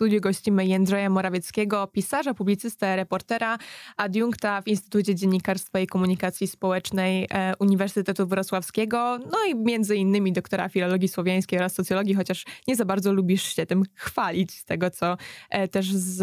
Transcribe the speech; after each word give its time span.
studiu 0.00 0.20
gościmy 0.20 0.66
Jędrzeja 0.66 1.10
Morawieckiego, 1.10 1.86
pisarza, 1.86 2.34
publicystę, 2.34 2.96
reportera, 2.96 3.58
adiunkta 3.96 4.62
w 4.62 4.68
Instytucie 4.68 5.14
Dziennikarstwa 5.14 5.80
i 5.80 5.86
Komunikacji 5.86 6.46
Społecznej 6.46 7.26
e, 7.30 7.52
Uniwersytetu 7.58 8.26
Wrocławskiego, 8.26 9.18
no 9.18 9.38
i 9.48 9.54
między 9.54 9.96
innymi 9.96 10.32
doktora 10.32 10.68
filologii 10.68 11.08
słowiańskiej 11.08 11.58
oraz 11.58 11.74
socjologii, 11.74 12.14
chociaż 12.14 12.44
nie 12.68 12.76
za 12.76 12.84
bardzo 12.84 13.12
lubisz 13.12 13.54
się 13.56 13.66
tym 13.66 13.82
chwalić, 13.94 14.58
z 14.58 14.64
tego 14.64 14.90
co 14.90 15.16
e, 15.50 15.68
też 15.68 15.92
z 15.92 16.22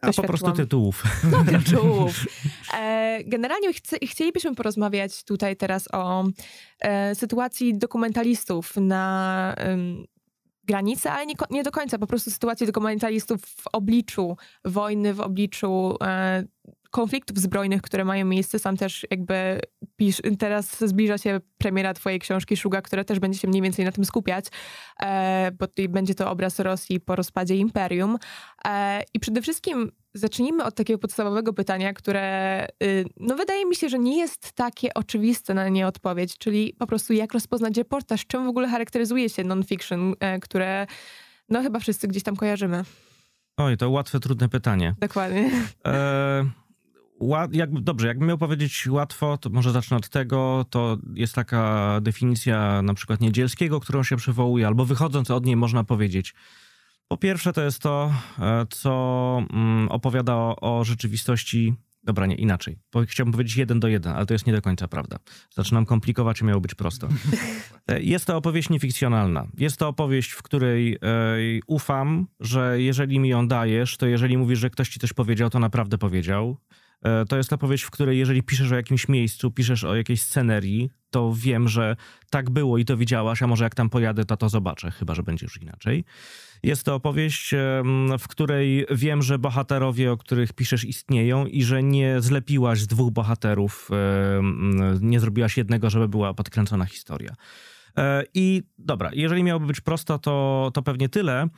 A 0.00 0.12
po 0.12 0.22
prostu 0.22 0.52
tytułów. 0.52 1.02
No 1.30 1.44
tytułów. 1.58 2.26
E, 2.74 3.18
generalnie 3.26 3.72
chce, 3.72 3.96
chcielibyśmy 4.02 4.54
porozmawiać 4.54 5.24
tutaj 5.24 5.56
teraz 5.56 5.88
o 5.92 6.24
e, 6.80 7.14
sytuacji 7.14 7.78
dokumentalistów 7.78 8.76
na 8.76 9.54
granicy, 10.64 11.10
ale 11.10 11.26
nie, 11.26 11.34
nie, 11.50 11.62
do 11.62 11.70
końca. 11.70 11.98
Po 11.98 12.06
prostu 12.06 12.30
sytuacji 12.30 12.66
dokumentalistów 12.66 13.40
w 13.42 13.66
obliczu 13.72 14.36
wojny, 14.64 15.14
w 15.14 15.20
obliczu 15.20 15.96
e, 16.02 16.44
konfliktów 16.90 17.38
zbrojnych, 17.38 17.82
które 17.82 18.04
mają 18.04 18.26
miejsce. 18.26 18.58
Sam 18.58 18.76
też 18.76 19.06
jakby 19.10 19.60
pisz, 19.96 20.22
teraz 20.38 20.84
zbliża 20.84 21.18
się 21.18 21.40
premiera 21.58 21.94
twojej 21.94 22.18
książki 22.18 22.56
Szuga, 22.56 22.82
która 22.82 23.04
też 23.04 23.18
będzie 23.18 23.38
się 23.38 23.48
mniej 23.48 23.62
więcej 23.62 23.84
na 23.84 23.92
tym 23.92 24.04
skupiać, 24.04 24.46
e, 25.00 25.50
bo 25.58 25.66
będzie 25.88 26.14
to 26.14 26.30
obraz 26.30 26.58
Rosji 26.58 27.00
po 27.00 27.16
rozpadzie 27.16 27.56
imperium. 27.56 28.18
E, 28.64 29.02
I 29.14 29.20
przede 29.20 29.42
wszystkim 29.42 29.92
zacznijmy 30.14 30.64
od 30.64 30.74
takiego 30.74 30.98
podstawowego 30.98 31.52
pytania, 31.52 31.92
które 31.92 32.66
y, 32.82 33.04
no 33.16 33.36
wydaje 33.36 33.66
mi 33.66 33.76
się, 33.76 33.88
że 33.88 33.98
nie 33.98 34.18
jest 34.18 34.52
takie 34.52 34.94
oczywiste 34.94 35.54
na 35.54 35.68
nie 35.68 35.86
odpowiedź, 35.86 36.38
czyli 36.38 36.74
po 36.78 36.86
prostu 36.86 37.12
jak 37.12 37.32
rozpoznać 37.32 37.76
reportaż, 37.76 38.26
czym 38.26 38.44
w 38.44 38.48
ogóle 38.48 38.68
charakteryzuje 38.68 39.28
się 39.28 39.44
non-fiction, 39.44 40.14
e, 40.20 40.40
które 40.40 40.86
no 41.48 41.62
chyba 41.62 41.78
wszyscy 41.78 42.08
gdzieś 42.08 42.22
tam 42.22 42.36
kojarzymy. 42.36 42.84
Oj, 43.56 43.76
to 43.76 43.90
łatwe, 43.90 44.20
trudne 44.20 44.48
pytanie. 44.48 44.94
Dokładnie. 45.00 45.50
E, 45.86 46.50
jak, 47.52 47.80
dobrze, 47.80 48.06
jakbym 48.06 48.28
miał 48.28 48.38
powiedzieć 48.38 48.86
łatwo, 48.86 49.38
to 49.38 49.50
może 49.50 49.72
zacznę 49.72 49.96
od 49.96 50.08
tego. 50.08 50.64
To 50.70 50.98
jest 51.14 51.34
taka 51.34 51.98
definicja 52.02 52.82
na 52.82 52.94
przykład 52.94 53.20
Niedzielskiego, 53.20 53.80
którą 53.80 54.02
się 54.02 54.16
przywołuje, 54.16 54.66
albo 54.66 54.84
wychodząc 54.84 55.30
od 55.30 55.46
niej 55.46 55.56
można 55.56 55.84
powiedzieć. 55.84 56.34
Po 57.10 57.16
pierwsze 57.16 57.52
to 57.52 57.62
jest 57.62 57.78
to, 57.78 58.12
e, 58.38 58.66
co 58.70 59.42
mm, 59.52 59.88
opowiada 59.88 60.34
o, 60.34 60.56
o 60.60 60.84
rzeczywistości 60.84 61.74
Dobra, 62.04 62.26
nie, 62.26 62.34
inaczej. 62.34 62.78
Chciałbym 63.06 63.32
powiedzieć 63.32 63.56
jeden 63.56 63.80
do 63.80 63.88
jeden, 63.88 64.12
ale 64.12 64.26
to 64.26 64.34
jest 64.34 64.46
nie 64.46 64.52
do 64.52 64.62
końca 64.62 64.88
prawda. 64.88 65.18
Zaczynam 65.50 65.86
komplikować, 65.86 66.42
miało 66.42 66.60
być 66.60 66.74
prosto. 66.74 67.08
E, 67.88 68.02
jest 68.02 68.26
to 68.26 68.36
opowieść 68.36 68.70
niefikcjonalna. 68.70 69.46
Jest 69.58 69.76
to 69.76 69.88
opowieść, 69.88 70.30
w 70.30 70.42
której 70.42 70.94
e, 70.94 70.98
ufam, 71.66 72.26
że 72.40 72.82
jeżeli 72.82 73.18
mi 73.18 73.28
ją 73.28 73.48
dajesz, 73.48 73.96
to 73.96 74.06
jeżeli 74.06 74.38
mówisz, 74.38 74.58
że 74.58 74.70
ktoś 74.70 74.88
ci 74.88 75.00
coś 75.00 75.12
powiedział, 75.12 75.50
to 75.50 75.58
naprawdę 75.58 75.98
powiedział. 75.98 76.56
E, 77.02 77.24
to 77.24 77.36
jest 77.36 77.52
opowieść, 77.52 77.84
w 77.84 77.90
której 77.90 78.18
jeżeli 78.18 78.42
piszesz 78.42 78.72
o 78.72 78.76
jakimś 78.76 79.08
miejscu, 79.08 79.50
piszesz 79.50 79.84
o 79.84 79.96
jakiejś 79.96 80.22
scenerii, 80.22 80.90
to 81.10 81.32
wiem, 81.36 81.68
że 81.68 81.96
tak 82.30 82.50
było 82.50 82.78
i 82.78 82.84
to 82.84 82.96
widziałaś, 82.96 83.42
a 83.42 83.46
może 83.46 83.64
jak 83.64 83.74
tam 83.74 83.90
pojadę, 83.90 84.24
to 84.24 84.36
to 84.36 84.48
zobaczę, 84.48 84.90
chyba 84.90 85.14
że 85.14 85.22
będzie 85.22 85.46
już 85.46 85.62
inaczej. 85.62 86.04
Jest 86.62 86.84
to 86.84 86.94
opowieść, 86.94 87.54
w 88.18 88.28
której 88.28 88.86
wiem, 88.90 89.22
że 89.22 89.38
bohaterowie, 89.38 90.12
o 90.12 90.16
których 90.16 90.52
piszesz, 90.52 90.84
istnieją 90.84 91.46
i 91.46 91.62
że 91.62 91.82
nie 91.82 92.20
zlepiłaś 92.20 92.86
dwóch 92.86 93.12
bohaterów, 93.12 93.90
nie 95.00 95.20
zrobiłaś 95.20 95.56
jednego, 95.56 95.90
żeby 95.90 96.08
była 96.08 96.34
podkręcona 96.34 96.84
historia. 96.84 97.34
E, 97.98 98.24
I 98.34 98.62
dobra, 98.78 99.10
jeżeli 99.12 99.44
miałoby 99.44 99.66
być 99.66 99.80
prosto, 99.80 100.18
to, 100.18 100.70
to 100.74 100.82
pewnie 100.82 101.08
tyle. 101.08 101.42
E, 101.42 101.48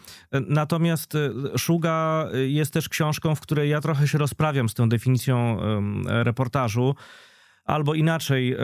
natomiast 0.40 1.14
e, 1.14 1.58
Szuga 1.58 2.28
jest 2.46 2.72
też 2.72 2.88
książką, 2.88 3.34
w 3.34 3.40
której 3.40 3.70
ja 3.70 3.80
trochę 3.80 4.08
się 4.08 4.18
rozprawiam 4.18 4.68
z 4.68 4.74
tą 4.74 4.88
definicją 4.88 5.58
reportażu, 6.06 6.94
albo 7.64 7.94
inaczej, 7.94 8.56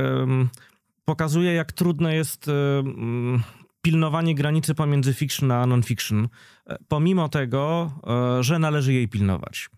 pokazuje, 1.05 1.53
jak 1.53 1.73
trudno 1.73 2.11
jest 2.11 2.51
pilnowanie 3.83 4.35
granicy 4.35 4.75
pomiędzy 4.75 5.15
fiction 5.15 5.51
a 5.53 5.67
non-fiction, 5.67 6.29
pomimo 6.89 7.29
tego, 7.29 7.93
że 8.41 8.59
należy 8.59 8.93
jej 8.93 9.09
pilnować. 9.09 9.69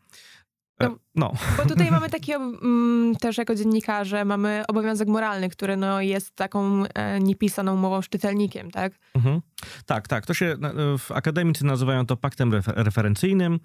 No, 0.80 0.96
no. 1.14 1.32
Bo 1.56 1.68
tutaj 1.68 1.90
mamy 1.90 2.10
takie 2.10 2.34
mm, 2.34 3.16
też 3.16 3.38
jako 3.38 3.54
dziennikarze, 3.54 4.24
mamy 4.24 4.64
obowiązek 4.68 5.08
moralny, 5.08 5.48
który 5.48 5.76
no, 5.76 6.00
jest 6.00 6.36
taką 6.36 6.84
e, 6.94 7.20
niepisaną 7.20 7.74
umową 7.74 8.02
z 8.02 8.08
czytelnikiem, 8.08 8.70
tak? 8.70 8.92
Mhm. 9.14 9.40
Tak, 9.86 10.08
tak. 10.08 10.26
To 10.26 10.34
się 10.34 10.46
e, 10.46 10.98
w 10.98 11.12
akademicy 11.12 11.66
nazywają 11.66 12.06
to 12.06 12.16
paktem 12.16 12.52
refer 12.52 12.74
referencyjnym. 12.76 13.60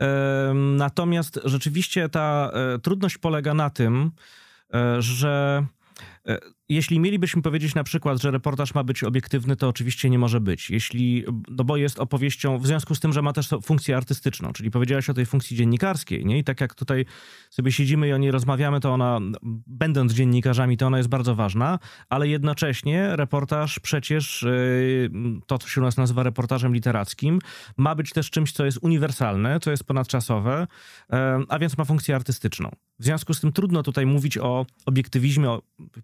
E, 0.00 0.52
natomiast 0.54 1.40
rzeczywiście 1.44 2.08
ta 2.08 2.50
e, 2.52 2.78
trudność 2.78 3.18
polega 3.18 3.54
na 3.54 3.70
tym, 3.70 4.10
e, 4.74 5.02
że 5.02 5.66
e, 6.26 6.38
jeśli 6.74 7.00
mielibyśmy 7.00 7.42
powiedzieć 7.42 7.74
na 7.74 7.84
przykład, 7.84 8.22
że 8.22 8.30
reportaż 8.30 8.74
ma 8.74 8.84
być 8.84 9.04
obiektywny, 9.04 9.56
to 9.56 9.68
oczywiście 9.68 10.10
nie 10.10 10.18
może 10.18 10.40
być. 10.40 10.70
Jeśli, 10.70 11.24
no 11.48 11.64
bo 11.64 11.76
jest 11.76 11.98
opowieścią, 11.98 12.58
w 12.58 12.66
związku 12.66 12.94
z 12.94 13.00
tym, 13.00 13.12
że 13.12 13.22
ma 13.22 13.32
też 13.32 13.48
funkcję 13.62 13.96
artystyczną, 13.96 14.52
czyli 14.52 14.70
powiedziałaś 14.70 15.10
o 15.10 15.14
tej 15.14 15.26
funkcji 15.26 15.56
dziennikarskiej, 15.56 16.26
nie? 16.26 16.38
I 16.38 16.44
tak 16.44 16.60
jak 16.60 16.74
tutaj 16.74 17.04
sobie 17.50 17.72
siedzimy 17.72 18.08
i 18.08 18.12
o 18.12 18.18
niej 18.18 18.30
rozmawiamy, 18.30 18.80
to 18.80 18.92
ona, 18.92 19.18
będąc 19.66 20.12
dziennikarzami, 20.12 20.76
to 20.76 20.86
ona 20.86 20.96
jest 20.96 21.08
bardzo 21.08 21.34
ważna, 21.34 21.78
ale 22.08 22.28
jednocześnie 22.28 23.16
reportaż 23.16 23.78
przecież, 23.78 24.42
y, 24.42 25.10
to 25.46 25.58
co 25.58 25.68
się 25.68 25.80
u 25.80 25.84
nas 25.84 25.96
nazywa 25.96 26.22
reportażem 26.22 26.74
literackim, 26.74 27.38
ma 27.76 27.94
być 27.94 28.10
też 28.10 28.30
czymś, 28.30 28.52
co 28.52 28.64
jest 28.64 28.78
uniwersalne, 28.82 29.60
co 29.60 29.70
jest 29.70 29.84
ponadczasowe, 29.84 30.66
a 31.48 31.58
więc 31.58 31.78
ma 31.78 31.84
funkcję 31.84 32.16
artystyczną. 32.16 32.70
W 32.98 33.04
związku 33.04 33.34
z 33.34 33.40
tym 33.40 33.52
trudno 33.52 33.82
tutaj 33.82 34.06
mówić 34.06 34.38
o 34.38 34.66
obiektywizmie, 34.86 35.58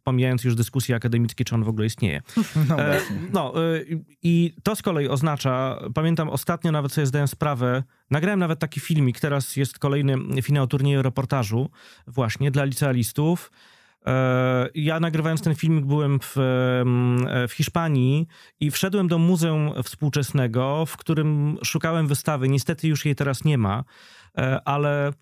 pomijając 0.05 0.44
już 0.44 0.56
dyskusje 0.56 0.97
akademickie, 0.97 1.44
czy 1.44 1.55
on 1.55 1.65
w 1.65 1.69
ogóle 1.69 1.87
istnieje. 1.87 2.22
No, 2.69 2.83
e, 2.83 3.00
no 3.33 3.55
e, 3.56 3.81
i 4.22 4.55
to 4.62 4.77
z 4.77 4.83
kolei 4.83 5.09
oznacza, 5.09 5.78
pamiętam 5.94 6.28
ostatnio 6.28 6.72
nawet 6.72 6.93
sobie 6.93 7.06
zdałem 7.06 7.28
sprawę, 7.28 7.83
nagrałem 8.11 8.41
nawet 8.41 8.59
taki 8.59 8.81
filmik, 8.81 9.21
teraz 9.21 9.56
jest 9.56 9.78
kolejny 9.78 10.43
finał 10.43 10.67
turnieju 10.67 11.03
reportażu 11.03 11.71
właśnie 12.06 12.50
dla 12.50 12.65
licealistów. 12.65 13.50
E, 14.06 14.69
ja 14.75 15.00
nagrywając 15.00 15.43
ten 15.43 15.55
filmik 15.55 15.84
byłem 15.84 16.19
w, 16.22 16.33
w 17.49 17.53
Hiszpanii 17.53 18.27
i 18.61 18.71
wszedłem 18.71 19.09
do 19.09 19.19
Muzeum 19.19 19.83
Współczesnego, 19.83 20.87
w 20.87 20.97
którym 20.97 21.59
szukałem 21.65 22.06
wystawy. 22.06 22.49
Niestety 22.49 22.88
już 22.88 23.05
jej 23.05 23.15
teraz 23.15 23.44
nie 23.44 23.59
ma, 23.59 23.84
e, 24.38 24.61
ale 24.65 25.12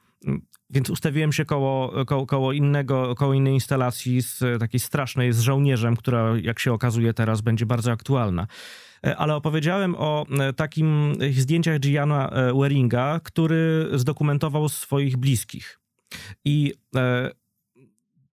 więc 0.71 0.91
ustawiłem 0.91 1.33
się 1.33 1.45
koło, 1.45 2.05
koło, 2.27 2.53
innego, 2.53 3.15
koło 3.15 3.35
innej 3.35 3.55
instalacji 3.55 4.23
z 4.23 4.61
takiej 4.61 4.81
strasznej, 4.81 5.33
z 5.33 5.41
żołnierzem, 5.41 5.97
która 5.97 6.35
jak 6.43 6.59
się 6.59 6.73
okazuje 6.73 7.15
teraz 7.15 7.41
będzie 7.41 7.67
bardzo 7.67 7.93
aktualna. 7.93 8.47
E, 9.07 9.17
ale 9.17 9.35
opowiedziałem 9.35 9.95
o 9.99 10.27
e, 10.41 10.53
takim 10.53 11.15
zdjęciach 11.33 11.79
Gianna 11.79 12.31
e, 12.31 12.55
Weringa, 12.61 13.21
który 13.25 13.89
zdokumentował 13.93 14.69
swoich 14.69 15.17
bliskich. 15.17 15.81
I 16.45 16.75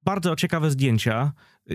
bardzo 0.04 0.36
ciekawe 0.36 0.72
zdjęcia. 0.72 1.32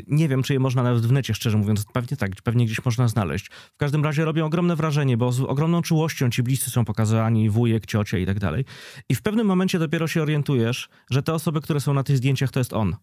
Nie 0.07 0.29
wiem, 0.29 0.43
czy 0.43 0.53
je 0.53 0.59
można 0.59 0.83
nawet 0.83 1.07
w 1.07 1.13
necie, 1.13 1.35
szczerze 1.35 1.59
mówiąc. 1.59 1.85
Pewnie 1.93 2.17
tak, 2.17 2.31
pewnie 2.43 2.67
gdzieś 2.67 2.85
można 2.85 3.09
znaleźć. 3.09 3.51
W 3.51 3.77
każdym 3.77 4.05
razie 4.05 4.25
robią 4.25 4.47
ogromne 4.47 4.77
wrażenie, 4.77 5.17
bo 5.17 5.33
z 5.33 5.41
ogromną 5.41 5.83
czułością 5.83 6.31
ci 6.31 6.43
bliscy 6.43 6.71
są 6.71 6.85
pokazani, 6.85 7.51
wujek, 7.51 7.87
ciocia 7.87 8.19
i 8.19 8.27
tak 8.27 8.39
dalej. 8.39 8.65
I 9.09 9.15
w 9.15 9.23
pewnym 9.23 9.47
momencie 9.47 9.79
dopiero 9.79 10.07
się 10.07 10.23
orientujesz, 10.23 10.89
że 11.11 11.23
te 11.23 11.35
osoby, 11.35 11.61
które 11.61 11.81
są 11.81 11.95
na 11.95 12.03
tych 12.03 12.17
zdjęciach, 12.17 12.51
to 12.51 12.61
jest 12.61 12.73
on. 12.73 12.97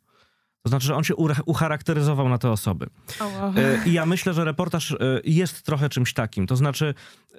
To 0.63 0.69
znaczy, 0.69 0.87
że 0.87 0.95
on 0.95 1.03
się 1.03 1.15
ucharakteryzował 1.45 2.29
na 2.29 2.37
te 2.37 2.51
osoby. 2.51 2.87
Oh. 3.19 3.53
I 3.85 3.93
ja 3.93 4.05
myślę, 4.05 4.33
że 4.33 4.45
reportaż 4.45 4.91
e, 4.91 4.97
jest 5.23 5.63
trochę 5.63 5.89
czymś 5.89 6.13
takim. 6.13 6.47
To 6.47 6.55
znaczy, 6.55 6.93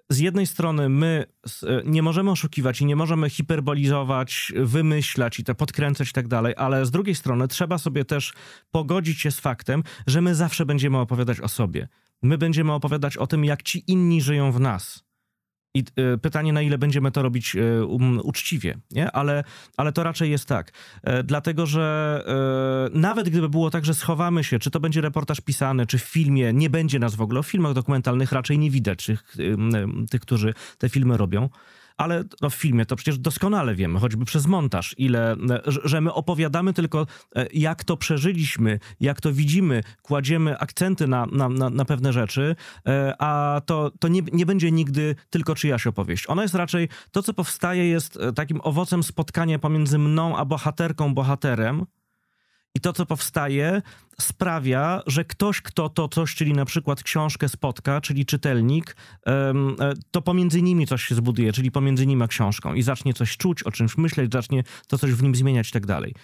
z 0.08 0.18
jednej 0.18 0.46
strony 0.46 0.88
my 0.88 1.24
e, 1.62 1.82
nie 1.84 2.02
możemy 2.02 2.30
oszukiwać 2.30 2.80
i 2.80 2.86
nie 2.86 2.96
możemy 2.96 3.30
hiperbolizować, 3.30 4.52
wymyślać 4.56 5.38
i 5.38 5.44
to 5.44 5.54
podkręcać 5.54 6.10
i 6.10 6.12
tak 6.12 6.28
dalej, 6.28 6.54
ale 6.56 6.86
z 6.86 6.90
drugiej 6.90 7.14
strony 7.14 7.48
trzeba 7.48 7.78
sobie 7.78 8.04
też 8.04 8.32
pogodzić 8.70 9.20
się 9.20 9.30
z 9.30 9.40
faktem, 9.40 9.82
że 10.06 10.20
my 10.20 10.34
zawsze 10.34 10.66
będziemy 10.66 10.98
opowiadać 10.98 11.40
o 11.40 11.48
sobie. 11.48 11.88
My 12.22 12.38
będziemy 12.38 12.72
opowiadać 12.72 13.16
o 13.16 13.26
tym, 13.26 13.44
jak 13.44 13.62
ci 13.62 13.84
inni 13.86 14.22
żyją 14.22 14.52
w 14.52 14.60
nas. 14.60 15.04
I 15.74 15.84
y, 16.14 16.18
pytanie, 16.18 16.52
na 16.52 16.62
ile 16.62 16.78
będziemy 16.78 17.10
to 17.10 17.22
robić 17.22 17.56
y, 17.56 17.84
um, 17.86 18.20
uczciwie, 18.22 18.78
nie? 18.90 19.10
Ale, 19.10 19.44
ale 19.76 19.92
to 19.92 20.02
raczej 20.02 20.30
jest 20.30 20.46
tak. 20.46 20.72
E, 21.02 21.22
dlatego, 21.22 21.66
że 21.66 22.24
e, 22.94 22.98
nawet 22.98 23.28
gdyby 23.28 23.48
było 23.48 23.70
tak, 23.70 23.84
że 23.84 23.94
schowamy 23.94 24.44
się, 24.44 24.58
czy 24.58 24.70
to 24.70 24.80
będzie 24.80 25.00
reportaż 25.00 25.40
pisany, 25.40 25.86
czy 25.86 25.98
w 25.98 26.02
filmie, 26.02 26.52
nie 26.52 26.70
będzie 26.70 26.98
nas 26.98 27.14
w 27.14 27.20
ogóle. 27.20 27.42
W 27.42 27.46
filmach 27.46 27.72
dokumentalnych 27.72 28.32
raczej 28.32 28.58
nie 28.58 28.70
widać 28.70 29.06
tych, 29.06 29.36
tych 30.10 30.20
którzy 30.20 30.54
te 30.78 30.88
filmy 30.88 31.16
robią 31.16 31.48
ale 31.96 32.24
no 32.40 32.50
w 32.50 32.54
filmie 32.54 32.86
to 32.86 32.96
przecież 32.96 33.18
doskonale 33.18 33.74
wiemy, 33.74 34.00
choćby 34.00 34.24
przez 34.24 34.46
montaż, 34.46 34.94
ile, 34.98 35.36
że 35.84 36.00
my 36.00 36.12
opowiadamy 36.12 36.72
tylko, 36.72 37.06
jak 37.54 37.84
to 37.84 37.96
przeżyliśmy, 37.96 38.78
jak 39.00 39.20
to 39.20 39.32
widzimy, 39.32 39.82
kładziemy 40.02 40.58
akcenty 40.58 41.06
na, 41.08 41.26
na, 41.26 41.48
na, 41.70 41.84
pewne 41.84 42.12
rzeczy, 42.12 42.56
a 43.18 43.60
to, 43.66 43.90
to 44.00 44.08
nie, 44.08 44.22
nie 44.32 44.46
będzie 44.46 44.72
nigdy 44.72 45.14
tylko 45.30 45.54
czyjaś 45.54 45.86
opowieść. 45.86 46.24
Ona 46.28 46.42
jest 46.42 46.54
raczej, 46.54 46.88
to 47.10 47.22
co 47.22 47.34
powstaje 47.34 47.88
jest 47.88 48.18
takim 48.34 48.60
owocem 48.62 49.02
spotkania 49.02 49.58
pomiędzy 49.58 49.98
mną 49.98 50.36
a 50.36 50.44
bohaterką, 50.44 51.14
bohaterem, 51.14 51.86
i 52.74 52.80
to, 52.80 52.92
co 52.92 53.06
powstaje, 53.06 53.82
sprawia, 54.20 55.02
że 55.06 55.24
ktoś, 55.24 55.60
kto 55.60 55.88
to 55.88 56.08
coś, 56.08 56.34
czyli 56.34 56.52
na 56.52 56.64
przykład 56.64 57.02
książkę 57.02 57.48
spotka, 57.48 58.00
czyli 58.00 58.26
czytelnik, 58.26 58.96
e, 59.26 59.52
to 60.10 60.22
pomiędzy 60.22 60.62
nimi 60.62 60.86
coś 60.86 61.02
się 61.02 61.14
zbuduje, 61.14 61.52
czyli 61.52 61.70
pomiędzy 61.70 62.06
nim 62.06 62.22
a 62.22 62.28
książką 62.28 62.74
i 62.74 62.82
zacznie 62.82 63.14
coś 63.14 63.36
czuć, 63.36 63.62
o 63.62 63.70
czymś 63.70 63.98
myśleć, 63.98 64.32
zacznie 64.32 64.64
to 64.88 64.98
coś 64.98 65.12
w 65.12 65.22
nim 65.22 65.34
zmieniać 65.34 65.68
i 65.68 65.72
tak 65.72 65.86
dalej. 65.86 66.14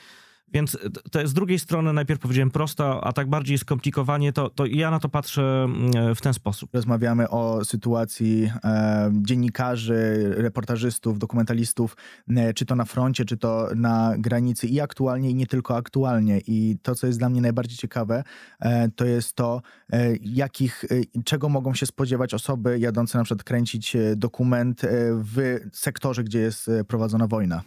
Więc 0.53 0.75
e, 0.75 0.91
to 1.11 1.27
z 1.27 1.33
drugiej 1.33 1.59
strony 1.59 1.93
najpierw 1.93 2.21
powiedziałem 2.21 2.51
prosto, 2.51 3.05
a 3.05 3.13
tak 3.13 3.29
bardziej 3.29 3.59
skomplikowanie, 3.59 4.33
to, 4.33 4.51
to 4.51 4.67
ja 4.67 4.91
na 4.91 5.01
to 5.01 5.09
patrzę 5.09 5.65
mm, 5.65 6.15
w 6.15 6.21
ten 6.21 6.35
sposób. 6.35 6.75
Rozmawiamy 6.75 7.29
o 7.31 7.65
sytuacji 7.65 8.51
e, 8.65 9.11
dziennikarzy, 9.13 10.33
reportażystów, 10.37 11.19
dokumentalistów, 11.19 11.97
e, 12.37 12.55
czy 12.55 12.67
to 12.67 12.77
na 12.77 12.85
froncie, 12.85 13.25
czy 13.25 13.37
to 13.37 13.69
na 13.77 14.15
granicy 14.19 14.67
i 14.67 14.81
aktualnie, 14.81 15.31
i 15.31 15.35
nie 15.35 15.47
tylko 15.47 15.77
aktualnie. 15.77 16.41
I 16.47 16.77
to, 16.83 16.95
co 16.95 17.07
jest 17.07 17.19
dla 17.19 17.29
mnie 17.29 17.41
najbardziej 17.41 17.77
ciekawe, 17.77 18.25
e, 18.61 18.89
to 18.89 19.05
jest 19.05 19.35
to, 19.35 19.63
e, 19.93 20.17
jakich, 20.17 20.85
e, 20.85 21.23
czego 21.25 21.49
mogą 21.49 21.75
się 21.75 21.87
spodziewać 21.87 22.35
osoby 22.35 22.79
jadące 22.79 23.19
na 23.19 23.25
przykład 23.25 23.45
kręcić 23.45 23.97
dokument 24.17 24.83
w 25.13 25.59
sektorze, 25.73 26.25
gdzie 26.25 26.39
jest 26.39 26.71
prowadzona 26.89 27.27
wojna. 27.27 27.63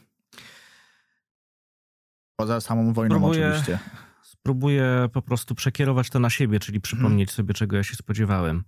Poza 2.36 2.62
samą 2.62 2.94
wojną 2.94 3.16
spróbuję, 3.16 3.48
oczywiście. 3.48 3.80
Spróbuję 4.24 5.10
po 5.14 5.22
prostu 5.22 5.56
przekierować 5.56 6.10
to 6.10 6.20
na 6.20 6.30
siebie, 6.30 6.60
czyli 6.60 6.82
przypomnieć 6.82 7.30
hmm. 7.30 7.36
sobie, 7.36 7.54
czego 7.54 7.78
ja 7.78 7.84
się 7.84 7.96
spodziewałem. 7.96 8.64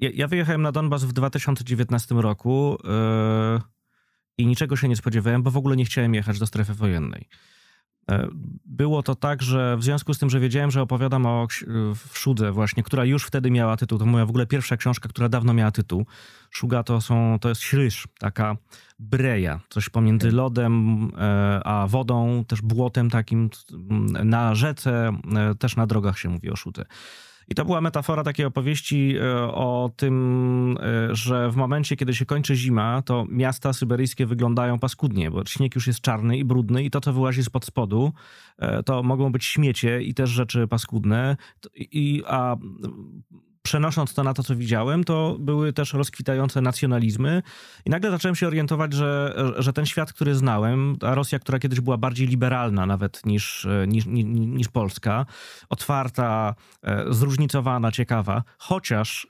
Ja, 0.00 0.10
ja 0.14 0.28
wyjechałem 0.28 0.62
na 0.62 0.72
Donbas 0.72 1.04
w 1.04 1.12
2019 1.12 2.14
roku 2.14 2.78
yy, 2.84 3.60
i 4.38 4.46
niczego 4.46 4.76
się 4.76 4.88
nie 4.88 4.96
spodziewałem, 4.96 5.42
bo 5.42 5.50
w 5.50 5.56
ogóle 5.56 5.76
nie 5.76 5.84
chciałem 5.84 6.14
jechać 6.14 6.38
do 6.38 6.46
strefy 6.46 6.74
wojennej. 6.74 7.28
E, 8.10 8.28
było 8.64 9.02
to 9.02 9.14
tak, 9.14 9.42
że 9.42 9.76
w 9.76 9.84
związku 9.84 10.14
z 10.14 10.18
tym, 10.18 10.30
że 10.30 10.40
wiedziałem, 10.40 10.70
że 10.70 10.82
opowiadam 10.82 11.26
o 11.26 11.46
Szudze 12.12 12.52
właśnie, 12.52 12.82
która 12.82 13.04
już 13.04 13.24
wtedy 13.24 13.50
miała 13.50 13.76
tytuł, 13.76 13.98
to 13.98 14.06
moja 14.06 14.26
w 14.26 14.30
ogóle 14.30 14.46
pierwsza 14.46 14.76
książka, 14.76 15.08
która 15.08 15.28
dawno 15.28 15.54
miała 15.54 15.70
tytuł. 15.70 16.06
Szuga 16.50 16.82
to, 16.82 17.00
są, 17.00 17.38
to 17.40 17.48
jest 17.48 17.60
śryż, 17.60 18.08
taka 18.18 18.56
breja, 18.98 19.60
coś 19.68 19.88
pomiędzy 19.88 20.32
lodem 20.32 21.04
e, 21.18 21.60
a 21.64 21.86
wodą, 21.86 22.44
też 22.44 22.62
błotem 22.62 23.10
takim 23.10 23.50
na 24.24 24.54
rzece, 24.54 25.12
e, 25.36 25.54
też 25.54 25.76
na 25.76 25.86
drogach 25.86 26.18
się 26.18 26.28
mówi 26.28 26.50
o 26.50 26.56
Szudze. 26.56 26.84
I 27.50 27.54
to 27.54 27.64
była 27.64 27.80
metafora 27.80 28.22
takiej 28.22 28.46
opowieści 28.46 29.16
e, 29.16 29.36
o 29.42 29.90
tym, 29.96 30.78
e, 30.80 31.14
że 31.16 31.50
w 31.50 31.56
momencie, 31.56 31.96
kiedy 31.96 32.14
się 32.14 32.26
kończy 32.26 32.56
zima, 32.56 33.02
to 33.02 33.26
miasta 33.28 33.72
syberyjskie 33.72 34.26
wyglądają 34.26 34.78
paskudnie, 34.78 35.30
bo 35.30 35.44
śnieg 35.44 35.74
już 35.74 35.86
jest 35.86 36.00
czarny 36.00 36.38
i 36.38 36.44
brudny 36.44 36.84
i 36.84 36.90
to, 36.90 37.00
co 37.00 37.12
wyłazi 37.12 37.44
spod 37.44 37.64
spodu, 37.64 38.12
e, 38.58 38.82
to 38.82 39.02
mogą 39.02 39.32
być 39.32 39.44
śmiecie 39.44 40.02
i 40.02 40.14
też 40.14 40.30
rzeczy 40.30 40.66
paskudne. 40.66 41.36
I, 41.76 42.22
a 42.26 42.56
przenosząc 43.70 44.14
to 44.14 44.24
na 44.24 44.34
to, 44.34 44.42
co 44.42 44.56
widziałem, 44.56 45.04
to 45.04 45.36
były 45.38 45.72
też 45.72 45.92
rozkwitające 45.92 46.60
nacjonalizmy 46.60 47.42
i 47.84 47.90
nagle 47.90 48.10
zacząłem 48.10 48.34
się 48.34 48.46
orientować, 48.46 48.92
że, 48.92 49.34
że 49.58 49.72
ten 49.72 49.86
świat, 49.86 50.12
który 50.12 50.34
znałem, 50.34 50.96
ta 51.00 51.14
Rosja, 51.14 51.38
która 51.38 51.58
kiedyś 51.58 51.80
była 51.80 51.96
bardziej 51.96 52.26
liberalna 52.26 52.86
nawet 52.86 53.26
niż, 53.26 53.66
niż, 53.88 54.06
niż, 54.06 54.68
Polska, 54.68 55.26
otwarta, 55.68 56.54
e, 56.82 57.04
zróżnicowana, 57.10 57.92
ciekawa, 57.92 58.42
chociaż 58.58 59.26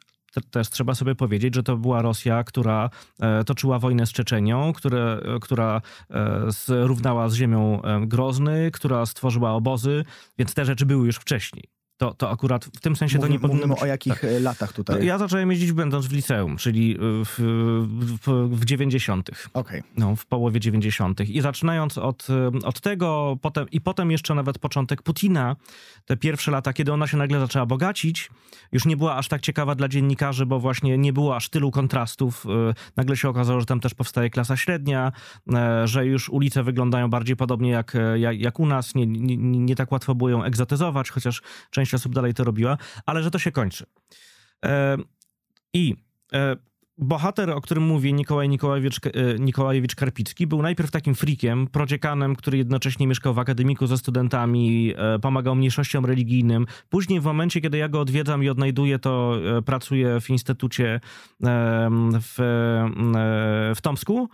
też 0.51 0.71
trzeba 0.71 0.95
sobie 0.95 1.15
powiedzieć, 1.15 1.55
że 1.55 1.63
to 1.63 1.77
była 1.77 2.03
Rosja, 2.03 2.45
która 2.45 2.91
e, 3.21 3.45
toczyła 3.45 3.79
wojnę 3.79 4.07
z 4.07 4.13
Czeczenią, 4.13 4.73
które, 4.73 5.21
która 5.41 5.81
e, 6.11 6.41
zrównała 6.49 7.29
z 7.29 7.35
ziemią 7.35 7.83
Grozny, 8.07 8.71
która 8.71 9.07
stworzyła 9.07 9.53
obozy, 9.53 10.05
więc 10.39 10.55
te 10.55 10.65
rzeczy 10.65 10.87
były 10.87 11.07
już 11.07 11.17
wcześniej. 11.17 11.80
To, 12.01 12.15
to 12.15 12.31
akurat 12.31 12.65
w 12.65 12.81
tym 12.81 12.97
sensie 12.97 13.19
Mówimy, 13.19 13.29
to 13.29 13.33
nie 13.33 13.41
powinno 13.41 13.67
Mówimy 13.67 13.75
być... 13.75 13.83
o 13.83 13.87
jakich 13.87 14.21
tak. 14.21 14.25
E, 14.25 14.41
latach 14.41 14.73
tutaj? 14.73 15.07
Ja 15.07 15.19
zacząłem 15.19 15.51
jeździć 15.51 15.73
będąc 15.73 16.07
w 16.07 16.13
liceum, 16.13 16.57
czyli 16.57 16.97
w, 17.01 17.35
w, 18.27 18.57
w 18.57 18.65
90. 18.65 19.31
Okay. 19.53 19.83
No, 19.97 20.17
w 20.17 20.27
połowie 20.27 20.61
90. 20.61 21.21
I 21.21 21.41
zaczynając 21.41 21.99
od, 21.99 22.27
e, 22.31 22.67
od 22.67 22.81
tego, 22.81 23.39
potem, 23.43 23.71
i 23.71 23.81
potem 23.81 24.11
jeszcze 24.11 24.35
nawet 24.35 24.59
początek 24.59 25.03
Putina, 25.03 25.57
te 26.07 26.17
pierwsze 26.17 26.51
lata, 26.51 26.73
kiedy 26.73 26.93
ona 26.93 27.07
się 27.07 27.17
nagle 27.17 27.41
zaczęła 27.41 27.67
bogacić, 27.67 28.31
już 28.73 28.87
nie 28.87 28.97
była 28.97 29.17
aż 29.17 29.29
tak 29.29 29.41
ciekawa 29.41 29.75
dla 29.75 29.89
dziennikarzy, 29.89 30.47
bo 30.47 30.61
właśnie 30.61 30.99
nie 30.99 31.13
było 31.13 31.37
aż 31.37 31.49
tylu 31.49 31.71
kontrastów. 31.71 32.47
E, 32.47 32.75
nagle 32.97 33.17
się 33.17 33.29
okazało, 33.29 33.61
że 33.61 33.67
tam 33.67 33.81
też 33.81 33.95
powstaje 33.95 34.31
klasa 34.31 34.57
średnia, 34.57 35.13
że 35.85 36.07
już 36.07 36.29
ulice 36.29 36.63
wyglądają 36.63 37.11
bardziej 37.11 37.37
podobnie 37.37 37.71
jak, 37.71 37.97
jak, 38.15 38.41
jak 38.41 38.61
u 38.61 38.67
nas, 38.67 38.95
nie, 38.95 39.07
nie, 39.07 39.37
nie 39.37 39.77
tak 39.77 39.93
łatwo 39.93 40.15
było 40.15 40.31
ją 40.31 40.45
egzotyzować, 40.45 41.11
chociaż 41.11 41.43
część 41.71 41.90
część 41.91 42.03
osób 42.03 42.15
dalej 42.15 42.35
to 42.35 42.45
robiła, 42.45 42.79
ale 43.07 43.23
że 43.23 43.31
to 43.31 43.39
się 43.39 43.53
kończy. 43.53 43.87
E, 44.65 44.97
I 45.75 45.97
e, 46.33 46.57
bohater, 47.01 47.51
o 47.51 47.61
którym 47.61 47.85
mówi 47.85 48.15
Nikołaj 48.15 48.49
Nikołajewicz, 48.49 49.01
e, 49.07 49.11
Nikołajewicz 49.39 49.95
Karpicki, 49.95 50.47
był 50.47 50.63
najpierw 50.63 50.91
takim 50.91 51.15
freakiem, 51.15 51.67
prodziekanem, 51.67 52.37
który 52.37 52.59
jednocześnie 52.59 53.07
mieszkał 53.07 53.35
w 53.35 53.39
akademiku 53.39 53.87
ze 53.87 53.99
studentami, 53.99 54.95
pomagał 55.23 55.55
mniejszościom 55.55 56.07
religijnym. 56.07 56.67
Później 56.89 57.21
w 57.21 57.25
momencie, 57.25 57.61
kiedy 57.61 57.79
ja 57.79 57.89
go 57.89 58.01
odwiedzam 58.01 58.45
i 58.45 58.49
odnajduję, 58.49 58.99
to 58.99 59.37
pracuje 59.65 60.21
w 60.21 60.31
instytucie 60.31 61.01
w, 62.21 62.35
w 63.77 63.81
Tomsku, 63.81 64.29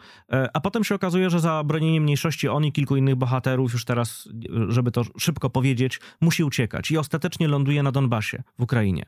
a 0.55 0.61
potem 0.61 0.85
się 0.85 0.95
okazuje, 0.95 1.31
że 1.31 1.41
za 1.41 1.65
bronienie 1.65 2.01
mniejszości 2.01 2.49
on 2.49 2.65
i 2.65 2.73
kilku 2.73 2.97
innych 2.97 3.17
bohaterów, 3.17 3.73
już 3.73 3.85
teraz, 3.85 4.29
żeby 4.69 4.91
to 4.91 5.03
szybko 5.19 5.51
powiedzieć, 5.51 6.01
musi 6.21 6.45
uciekać 6.45 6.91
i 6.91 6.99
ostatecznie 6.99 7.49
ląduje 7.49 7.83
na 7.83 7.93
Donbasie 7.93 8.43
w 8.59 8.63
Ukrainie. 8.63 9.07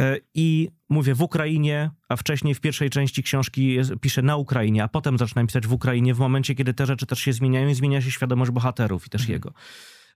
E, 0.00 0.16
I 0.34 0.68
mówię 0.88 1.14
w 1.14 1.22
Ukrainie, 1.22 1.90
a 2.08 2.16
wcześniej 2.16 2.54
w 2.54 2.60
pierwszej 2.60 2.90
części 2.90 3.22
książki 3.22 3.78
piszę 4.00 4.22
na 4.22 4.36
Ukrainie, 4.36 4.84
a 4.84 4.88
potem 4.88 5.18
zaczynam 5.18 5.46
pisać 5.46 5.66
w 5.66 5.72
Ukrainie 5.72 6.14
w 6.14 6.18
momencie, 6.18 6.54
kiedy 6.54 6.74
te 6.74 6.86
rzeczy 6.86 7.06
też 7.06 7.18
się 7.18 7.32
zmieniają 7.32 7.68
i 7.68 7.74
zmienia 7.74 8.00
się 8.00 8.10
świadomość 8.10 8.50
bohaterów 8.50 9.06
i 9.06 9.10
też 9.10 9.20
mhm. 9.20 9.32
jego. 9.32 9.52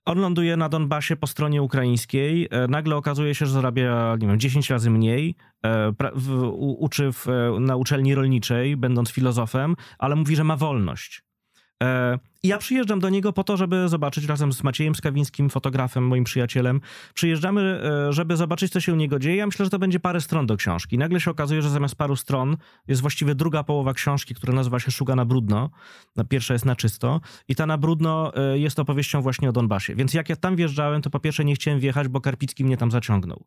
On 0.04 0.18
ląduje 0.18 0.56
na 0.56 0.68
Donbasie 0.68 1.16
po 1.16 1.26
stronie 1.26 1.62
ukraińskiej. 1.62 2.48
E, 2.50 2.68
nagle 2.68 2.96
okazuje 2.96 3.34
się, 3.34 3.46
że 3.46 3.52
zarabia, 3.52 4.16
nie 4.20 4.28
wiem, 4.28 4.40
10 4.40 4.70
razy 4.70 4.90
mniej. 4.90 5.34
E, 5.64 5.92
uczy 6.78 7.12
w, 7.12 7.26
na 7.60 7.76
uczelni 7.76 8.14
rolniczej, 8.14 8.76
będąc 8.76 9.10
filozofem, 9.10 9.76
ale 9.98 10.16
mówi, 10.16 10.36
że 10.36 10.44
ma 10.44 10.56
wolność. 10.56 11.22
E, 11.82 12.18
I 12.42 12.48
ja 12.48 12.58
przyjeżdżam 12.58 13.00
do 13.00 13.08
niego 13.08 13.32
po 13.32 13.44
to, 13.44 13.56
żeby 13.56 13.88
zobaczyć 13.88 14.24
razem 14.24 14.52
z 14.52 14.62
Maciejem 14.62 14.94
Skawińskim, 14.94 15.50
fotografem, 15.50 16.06
moim 16.06 16.24
przyjacielem. 16.24 16.80
Przyjeżdżamy, 17.14 17.82
e, 18.08 18.12
żeby 18.12 18.36
zobaczyć, 18.36 18.72
co 18.72 18.80
się 18.80 18.92
u 18.92 18.96
niego 18.96 19.18
dzieje. 19.18 19.36
Ja 19.36 19.46
myślę, 19.46 19.64
że 19.66 19.70
to 19.70 19.78
będzie 19.78 20.00
parę 20.00 20.20
stron 20.20 20.46
do 20.46 20.56
książki. 20.56 20.98
Nagle 20.98 21.20
się 21.20 21.30
okazuje, 21.30 21.62
że 21.62 21.70
zamiast 21.70 21.94
paru 21.94 22.16
stron 22.16 22.56
jest 22.88 23.00
właściwie 23.00 23.34
druga 23.34 23.64
połowa 23.64 23.94
książki, 23.94 24.34
która 24.34 24.52
nazywa 24.52 24.80
się 24.80 24.90
Szuga 24.90 25.16
na 25.16 25.24
brudno. 25.24 25.70
Pierwsza 26.28 26.52
jest 26.52 26.64
na 26.64 26.76
czysto. 26.76 27.20
I 27.48 27.54
ta 27.54 27.66
na 27.66 27.78
brudno 27.78 28.32
e, 28.34 28.58
jest 28.58 28.78
opowieścią 28.78 29.22
właśnie 29.22 29.48
o 29.48 29.52
Donbasie. 29.52 29.94
Więc 29.94 30.14
jak 30.14 30.28
ja 30.28 30.36
tam 30.36 30.56
wjeżdżałem, 30.56 31.02
to 31.02 31.10
po 31.10 31.20
pierwsze 31.20 31.44
nie 31.44 31.54
chciałem 31.54 31.80
wjechać, 31.80 32.08
bo 32.08 32.20
Karpicki 32.20 32.64
mnie 32.64 32.76
tam 32.76 32.90
zaciągnął. 32.90 33.44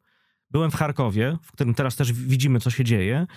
Byłem 0.53 0.71
w 0.71 0.75
Charkowie, 0.75 1.37
w 1.41 1.51
którym 1.51 1.73
teraz 1.73 1.95
też 1.95 2.13
widzimy, 2.13 2.59
co 2.59 2.69
się 2.69 2.83
dzieje. 2.83 3.27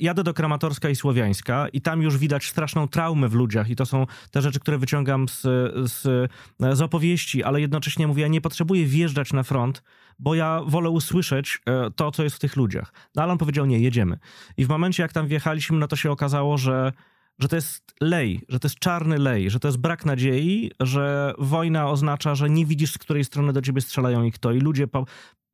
Jadę 0.00 0.24
do 0.24 0.34
Kramatorska 0.34 0.88
i 0.88 0.96
Słowiańska 0.96 1.68
i 1.68 1.80
tam 1.80 2.02
już 2.02 2.18
widać 2.18 2.48
straszną 2.48 2.88
traumę 2.88 3.28
w 3.28 3.34
ludziach 3.34 3.70
i 3.70 3.76
to 3.76 3.86
są 3.86 4.06
te 4.30 4.42
rzeczy, 4.42 4.60
które 4.60 4.78
wyciągam 4.78 5.28
z, 5.28 5.42
z, 5.90 6.30
z 6.72 6.80
opowieści, 6.82 7.42
ale 7.42 7.60
jednocześnie 7.60 8.06
mówię, 8.06 8.22
ja 8.22 8.28
nie 8.28 8.40
potrzebuję 8.40 8.86
wjeżdżać 8.86 9.32
na 9.32 9.42
front, 9.42 9.82
bo 10.18 10.34
ja 10.34 10.60
wolę 10.66 10.90
usłyszeć 10.90 11.60
e, 11.66 11.90
to, 11.90 12.10
co 12.10 12.24
jest 12.24 12.36
w 12.36 12.38
tych 12.38 12.56
ludziach. 12.56 12.92
No 13.14 13.22
ale 13.22 13.32
on 13.32 13.38
powiedział, 13.38 13.66
nie, 13.66 13.78
jedziemy. 13.78 14.18
I 14.56 14.64
w 14.64 14.68
momencie, 14.68 15.02
jak 15.02 15.12
tam 15.12 15.26
wjechaliśmy, 15.26 15.78
no 15.78 15.88
to 15.88 15.96
się 15.96 16.10
okazało, 16.10 16.58
że 16.58 16.92
że 17.40 17.48
to 17.48 17.56
jest 17.56 17.94
lej, 18.00 18.40
że 18.48 18.60
to 18.60 18.68
jest 18.68 18.78
czarny 18.78 19.18
lej, 19.18 19.50
że 19.50 19.60
to 19.60 19.68
jest 19.68 19.78
brak 19.78 20.06
nadziei, 20.06 20.70
że 20.80 21.34
wojna 21.38 21.90
oznacza, 21.90 22.34
że 22.34 22.50
nie 22.50 22.66
widzisz, 22.66 22.92
z 22.92 22.98
której 22.98 23.24
strony 23.24 23.52
do 23.52 23.62
ciebie 23.62 23.80
strzelają 23.80 24.24
i 24.24 24.32
kto. 24.32 24.52
I 24.52 24.60
ludzie 24.60 24.88
po, 24.88 25.04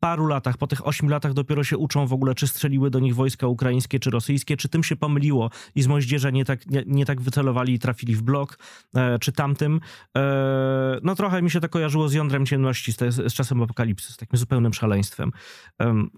paru 0.06 0.26
latach, 0.26 0.56
po 0.56 0.66
tych 0.66 0.86
ośmiu 0.86 1.08
latach 1.08 1.32
dopiero 1.32 1.64
się 1.64 1.78
uczą 1.78 2.06
w 2.06 2.12
ogóle, 2.12 2.34
czy 2.34 2.46
strzeliły 2.46 2.90
do 2.90 3.00
nich 3.00 3.14
wojska 3.14 3.46
ukraińskie, 3.46 4.00
czy 4.00 4.10
rosyjskie, 4.10 4.56
czy 4.56 4.68
tym 4.68 4.84
się 4.84 4.96
pomyliło 4.96 5.50
i 5.74 5.82
z 5.82 5.86
moździerza 5.86 6.30
nie 6.30 6.44
tak, 6.44 6.66
nie, 6.66 6.82
nie 6.86 7.06
tak 7.06 7.20
wycelowali 7.20 7.74
i 7.74 7.78
trafili 7.78 8.14
w 8.14 8.22
blok, 8.22 8.58
e, 8.94 9.18
czy 9.18 9.32
tamtym. 9.32 9.80
E, 10.16 11.00
no 11.02 11.14
trochę 11.14 11.42
mi 11.42 11.50
się 11.50 11.60
to 11.60 11.68
kojarzyło 11.68 12.08
z 12.08 12.12
jądrem 12.12 12.46
ciemności, 12.46 12.92
z, 12.92 12.98
z 13.32 13.34
czasem 13.34 13.62
apokalipsy, 13.62 14.12
z 14.12 14.16
takim 14.16 14.38
zupełnym 14.38 14.74
szaleństwem. 14.74 15.32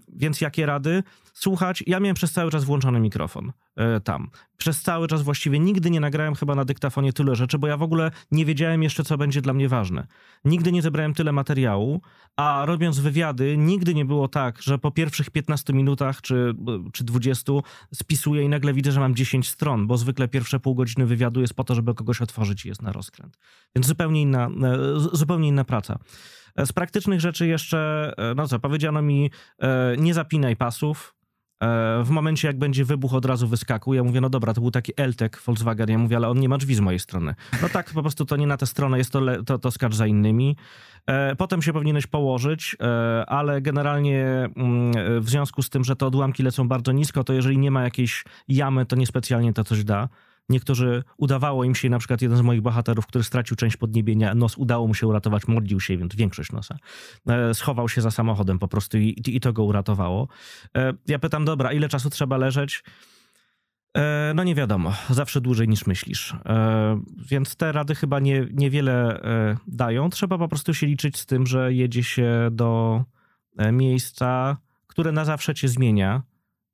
Więc 0.07 0.41
jakie 0.41 0.65
rady? 0.65 1.03
Słuchać. 1.33 1.83
Ja 1.87 1.99
miałem 1.99 2.15
przez 2.15 2.31
cały 2.31 2.51
czas 2.51 2.63
włączony 2.63 2.99
mikrofon 2.99 3.51
e, 3.75 3.99
tam. 3.99 4.29
Przez 4.59 4.81
cały 4.81 5.07
czas 5.07 5.21
właściwie 5.21 5.59
nigdy 5.59 5.91
nie 5.91 5.99
nagrałem 5.99 6.35
chyba 6.35 6.55
na 6.55 6.65
dyktafonie 6.65 7.13
tyle 7.13 7.35
rzeczy, 7.35 7.59
bo 7.59 7.67
ja 7.67 7.77
w 7.77 7.83
ogóle 7.83 8.11
nie 8.31 8.45
wiedziałem 8.45 8.83
jeszcze, 8.83 9.03
co 9.03 9.17
będzie 9.17 9.41
dla 9.41 9.53
mnie 9.53 9.69
ważne. 9.69 10.07
Nigdy 10.45 10.71
nie 10.71 10.81
zebrałem 10.81 11.13
tyle 11.13 11.31
materiału, 11.31 12.01
a 12.35 12.63
robiąc 12.65 12.99
wywiady, 12.99 13.57
nigdy 13.57 13.93
nie 13.93 14.05
było 14.05 14.27
tak, 14.27 14.61
że 14.61 14.77
po 14.77 14.91
pierwszych 14.91 15.29
15 15.29 15.73
minutach 15.73 16.21
czy, 16.21 16.53
czy 16.93 17.03
20 17.03 17.53
spisuję 17.93 18.43
i 18.43 18.49
nagle 18.49 18.73
widzę, 18.73 18.91
że 18.91 18.99
mam 18.99 19.15
10 19.15 19.49
stron, 19.49 19.87
bo 19.87 19.97
zwykle 19.97 20.27
pierwsze 20.27 20.59
pół 20.59 20.75
godziny 20.75 21.05
wywiadu 21.05 21.41
jest 21.41 21.53
po 21.53 21.63
to, 21.63 21.75
żeby 21.75 21.93
kogoś 21.93 22.21
otworzyć 22.21 22.65
i 22.65 22.67
jest 22.67 22.81
na 22.81 22.91
rozkręt. 22.91 23.37
Więc 23.75 23.87
zupełnie 23.87 24.21
inna, 24.21 24.47
e, 24.47 24.49
zupełnie 25.13 25.47
inna 25.47 25.63
praca. 25.63 25.99
E, 26.55 26.65
z 26.65 26.73
praktycznych 26.73 27.21
rzeczy 27.21 27.47
jeszcze, 27.47 28.13
no 28.35 28.47
co, 28.47 28.59
powiedziano 28.59 29.01
mi, 29.01 29.31
nie 29.97 30.13
zapinaj 30.13 30.55
pasów, 30.55 31.18
E, 31.18 31.18
w 32.03 32.09
momencie, 32.09 32.47
jak 32.47 32.57
będzie 32.59 32.85
wybuch, 32.85 33.13
od 33.13 33.25
razu 33.25 33.47
wyskakuj. 33.47 33.97
Ja 33.97 34.03
mówię, 34.03 34.21
no 34.21 34.29
dobra, 34.29 34.53
to 34.53 34.61
był 34.61 34.71
taki 34.71 34.91
Eltek 34.97 35.41
Volkswagen. 35.41 35.89
Ja 35.89 35.97
mówię, 35.97 36.17
ale 36.17 36.29
on 36.29 36.39
nie 36.39 36.49
ma 36.49 36.57
drzwi 36.57 36.75
z 36.75 36.79
mojej 36.79 36.99
strony. 36.99 37.35
No 37.61 37.69
tak, 37.69 37.93
po 37.93 38.01
prostu 38.01 38.25
to 38.25 38.35
nie 38.35 38.47
na 38.47 38.57
tę 38.57 38.65
stronę 38.65 38.97
jest, 38.97 39.11
to, 39.11 39.43
to, 39.43 39.59
to 39.59 39.71
skacz 39.71 39.95
za 39.95 40.07
innymi. 40.07 40.55
E, 41.07 41.35
potem 41.35 41.61
się 41.61 41.73
powinieneś 41.73 42.07
położyć, 42.07 42.75
e, 42.81 43.25
ale 43.25 43.61
generalnie 43.61 44.25
mm, 44.55 45.21
w 45.21 45.29
związku 45.29 45.61
z 45.61 45.69
tym, 45.69 45.83
że 45.83 45.95
te 45.95 46.05
odłamki 46.05 46.43
lecą 46.43 46.67
bardzo 46.67 46.91
nisko, 46.91 47.23
to 47.23 47.33
jeżeli 47.33 47.57
nie 47.57 47.71
ma 47.71 47.83
jakiejś 47.83 48.23
jamy, 48.47 48.85
to 48.85 48.95
niespecjalnie 48.95 49.53
to 49.53 49.63
coś 49.63 49.83
da. 49.83 50.09
Niektórzy 50.49 51.03
udawało 51.17 51.63
im 51.63 51.75
się, 51.75 51.89
na 51.89 51.99
przykład 51.99 52.21
jeden 52.21 52.37
z 52.37 52.41
moich 52.41 52.61
bohaterów, 52.61 53.07
który 53.07 53.23
stracił 53.23 53.57
część 53.57 53.77
podniebienia, 53.77 54.35
nos 54.35 54.57
udało 54.57 54.87
mu 54.87 54.93
się 54.93 55.07
uratować, 55.07 55.47
modlił 55.47 55.79
się, 55.79 55.97
więc 55.97 56.15
większość 56.15 56.51
nosa. 56.51 56.77
E, 57.27 57.53
schował 57.53 57.89
się 57.89 58.01
za 58.01 58.11
samochodem 58.11 58.59
po 58.59 58.67
prostu 58.67 58.97
i, 58.97 59.21
i 59.27 59.39
to 59.39 59.53
go 59.53 59.63
uratowało. 59.63 60.27
E, 60.77 60.93
ja 61.07 61.19
pytam, 61.19 61.45
dobra, 61.45 61.73
ile 61.73 61.89
czasu 61.89 62.09
trzeba 62.09 62.37
leżeć? 62.37 62.83
E, 63.97 64.31
no 64.35 64.43
nie 64.43 64.55
wiadomo, 64.55 64.93
zawsze 65.09 65.41
dłużej 65.41 65.67
niż 65.67 65.87
myślisz. 65.87 66.35
Więc 67.17 67.55
te 67.55 67.71
rady 67.71 67.95
chyba 67.95 68.19
nie, 68.19 68.47
niewiele 68.51 69.21
dają. 69.67 70.09
Trzeba 70.09 70.37
po 70.37 70.47
prostu 70.47 70.73
się 70.73 70.87
liczyć 70.87 71.17
z 71.17 71.25
tym, 71.25 71.47
że 71.47 71.73
jedzie 71.73 72.03
się 72.03 72.49
do 72.51 73.03
miejsca, 73.71 74.57
które 74.87 75.11
na 75.11 75.25
zawsze 75.25 75.55
cię 75.55 75.67
zmienia 75.67 76.21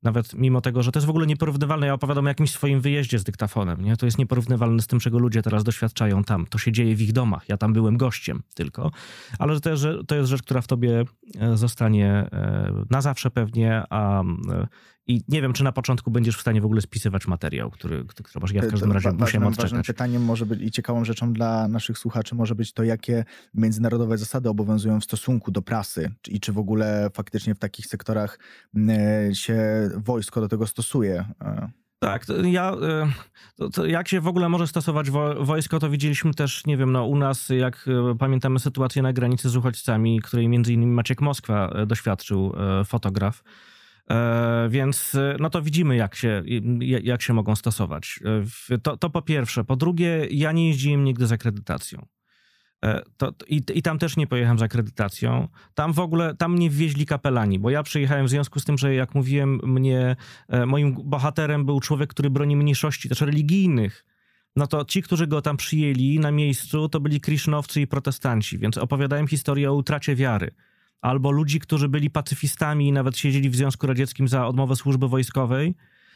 nawet 0.05 0.33
mimo 0.33 0.61
tego, 0.61 0.83
że 0.83 0.91
to 0.91 0.99
jest 0.99 1.07
w 1.07 1.09
ogóle 1.09 1.27
nieporównywalne. 1.27 1.87
Ja 1.87 1.93
opowiadam 1.93 2.25
o 2.25 2.27
jakimś 2.27 2.51
swoim 2.51 2.81
wyjeździe 2.81 3.19
z 3.19 3.23
dyktafonem. 3.23 3.81
Nie? 3.81 3.97
To 3.97 4.05
jest 4.05 4.17
nieporównywalne 4.17 4.81
z 4.81 4.87
tym, 4.87 4.99
czego 4.99 5.19
ludzie 5.19 5.41
teraz 5.41 5.63
doświadczają 5.63 6.23
tam. 6.23 6.45
To 6.45 6.57
się 6.57 6.71
dzieje 6.71 6.95
w 6.95 7.01
ich 7.01 7.13
domach. 7.13 7.49
Ja 7.49 7.57
tam 7.57 7.73
byłem 7.73 7.97
gościem 7.97 8.43
tylko. 8.53 8.91
Ale 9.39 9.59
to 9.59 9.69
jest, 9.69 9.85
to 10.07 10.15
jest 10.15 10.29
rzecz, 10.29 10.41
która 10.41 10.61
w 10.61 10.67
tobie 10.67 11.03
e, 11.39 11.57
zostanie 11.57 12.07
e, 12.07 12.71
na 12.89 13.01
zawsze 13.01 13.31
pewnie, 13.31 13.83
a 13.89 14.21
e, 14.21 14.67
i 15.07 15.21
nie 15.27 15.41
wiem, 15.41 15.53
czy 15.53 15.63
na 15.63 15.71
początku 15.71 16.11
będziesz 16.11 16.37
w 16.37 16.41
stanie 16.41 16.61
w 16.61 16.65
ogóle 16.65 16.81
spisywać 16.81 17.27
materiał, 17.27 17.71
który, 17.71 18.05
który 18.05 18.55
ja 18.55 18.61
w 18.61 18.69
każdym 18.69 18.91
razie 18.91 19.11
musiałem 19.11 19.47
odczekać. 19.47 19.71
Ważnym 19.71 19.83
pytaniem 19.83 20.23
może 20.23 20.45
być 20.45 20.61
i 20.61 20.71
ciekawą 20.71 21.05
rzeczą 21.05 21.33
dla 21.33 21.67
naszych 21.67 21.97
słuchaczy 21.97 22.35
może 22.35 22.55
być 22.55 22.73
to, 22.73 22.83
jakie 22.83 23.25
międzynarodowe 23.53 24.17
zasady 24.17 24.49
obowiązują 24.49 24.99
w 24.99 25.03
stosunku 25.03 25.51
do 25.51 25.61
prasy 25.61 26.11
i 26.27 26.39
czy 26.39 26.53
w 26.53 26.57
ogóle 26.57 27.09
faktycznie 27.13 27.55
w 27.55 27.59
takich 27.59 27.85
sektorach 27.85 28.39
się 29.33 29.89
wojsko 29.97 30.41
do 30.41 30.47
tego 30.47 30.67
stosuje. 30.67 31.25
E. 31.41 31.69
Tak, 31.99 32.25
ja, 32.43 32.71
e, 32.71 33.11
to, 33.55 33.69
to 33.69 33.85
jak 33.85 34.07
się 34.07 34.21
w 34.21 34.27
ogóle 34.27 34.49
może 34.49 34.67
stosować 34.67 35.09
wo, 35.09 35.45
wojsko, 35.45 35.79
to 35.79 35.89
widzieliśmy 35.89 36.33
też, 36.33 36.65
nie 36.65 36.77
wiem, 36.77 36.91
no 36.91 37.05
u 37.05 37.15
nas, 37.15 37.49
jak 37.49 37.85
e, 38.11 38.15
pamiętamy 38.17 38.59
sytuację 38.59 39.01
na 39.01 39.13
granicy 39.13 39.49
z 39.49 39.55
uchodźcami, 39.55 40.21
której 40.21 40.47
między 40.47 40.73
innymi 40.73 40.91
Maciek 40.91 41.21
Moskwa 41.21 41.85
doświadczył, 41.85 42.53
fotograf. 42.85 43.43
E, 44.09 44.67
więc 44.69 45.15
e, 45.15 45.35
no 45.39 45.49
to 45.49 45.61
widzimy, 45.61 45.95
jak 45.95 46.15
się, 46.15 46.43
jak 47.03 47.21
się 47.21 47.33
mogą 47.33 47.55
stosować. 47.55 48.19
E, 48.69 48.77
to, 48.77 48.97
to 48.97 49.09
po 49.09 49.21
pierwsze. 49.21 49.63
Po 49.63 49.75
drugie, 49.75 50.27
ja 50.31 50.51
nie 50.51 50.67
jeździłem 50.67 51.03
nigdy 51.03 51.27
z 51.27 51.31
akredytacją. 51.31 52.05
To, 53.17 53.33
i, 53.47 53.61
I 53.73 53.81
tam 53.81 53.99
też 53.99 54.17
nie 54.17 54.27
pojechałem 54.27 54.59
z 54.59 54.61
akredytacją. 54.61 55.47
Tam 55.73 55.93
w 55.93 55.99
ogóle, 55.99 56.35
tam 56.35 56.53
mnie 56.53 56.69
wwieźli 56.69 57.05
kapelani, 57.05 57.59
bo 57.59 57.69
ja 57.69 57.83
przyjechałem 57.83 58.25
w 58.25 58.29
związku 58.29 58.59
z 58.59 58.65
tym, 58.65 58.77
że 58.77 58.95
jak 58.95 59.15
mówiłem, 59.15 59.59
mnie, 59.63 60.15
moim 60.65 60.95
bohaterem 61.03 61.65
był 61.65 61.79
człowiek, 61.79 62.09
który 62.09 62.29
broni 62.29 62.55
mniejszości, 62.55 63.09
też 63.09 63.21
religijnych. 63.21 64.05
No 64.55 64.67
to 64.67 64.85
ci, 64.85 65.01
którzy 65.01 65.27
go 65.27 65.41
tam 65.41 65.57
przyjęli 65.57 66.19
na 66.19 66.31
miejscu, 66.31 66.89
to 66.89 66.99
byli 66.99 67.21
krisznowcy 67.21 67.81
i 67.81 67.87
protestanci, 67.87 68.57
więc 68.57 68.77
opowiadałem 68.77 69.27
historię 69.27 69.71
o 69.71 69.73
utracie 69.73 70.15
wiary 70.15 70.51
albo 71.05 71.31
ludzi, 71.31 71.59
którzy 71.59 71.89
byli 71.89 72.09
pacyfistami 72.09 72.87
i 72.87 72.91
nawet 72.91 73.17
siedzieli 73.17 73.49
w 73.49 73.55
Związku 73.55 73.87
Radzieckim 73.87 74.27
za 74.27 74.47
odmowę 74.47 74.75
służby 74.75 75.07
wojskowej 75.07 75.75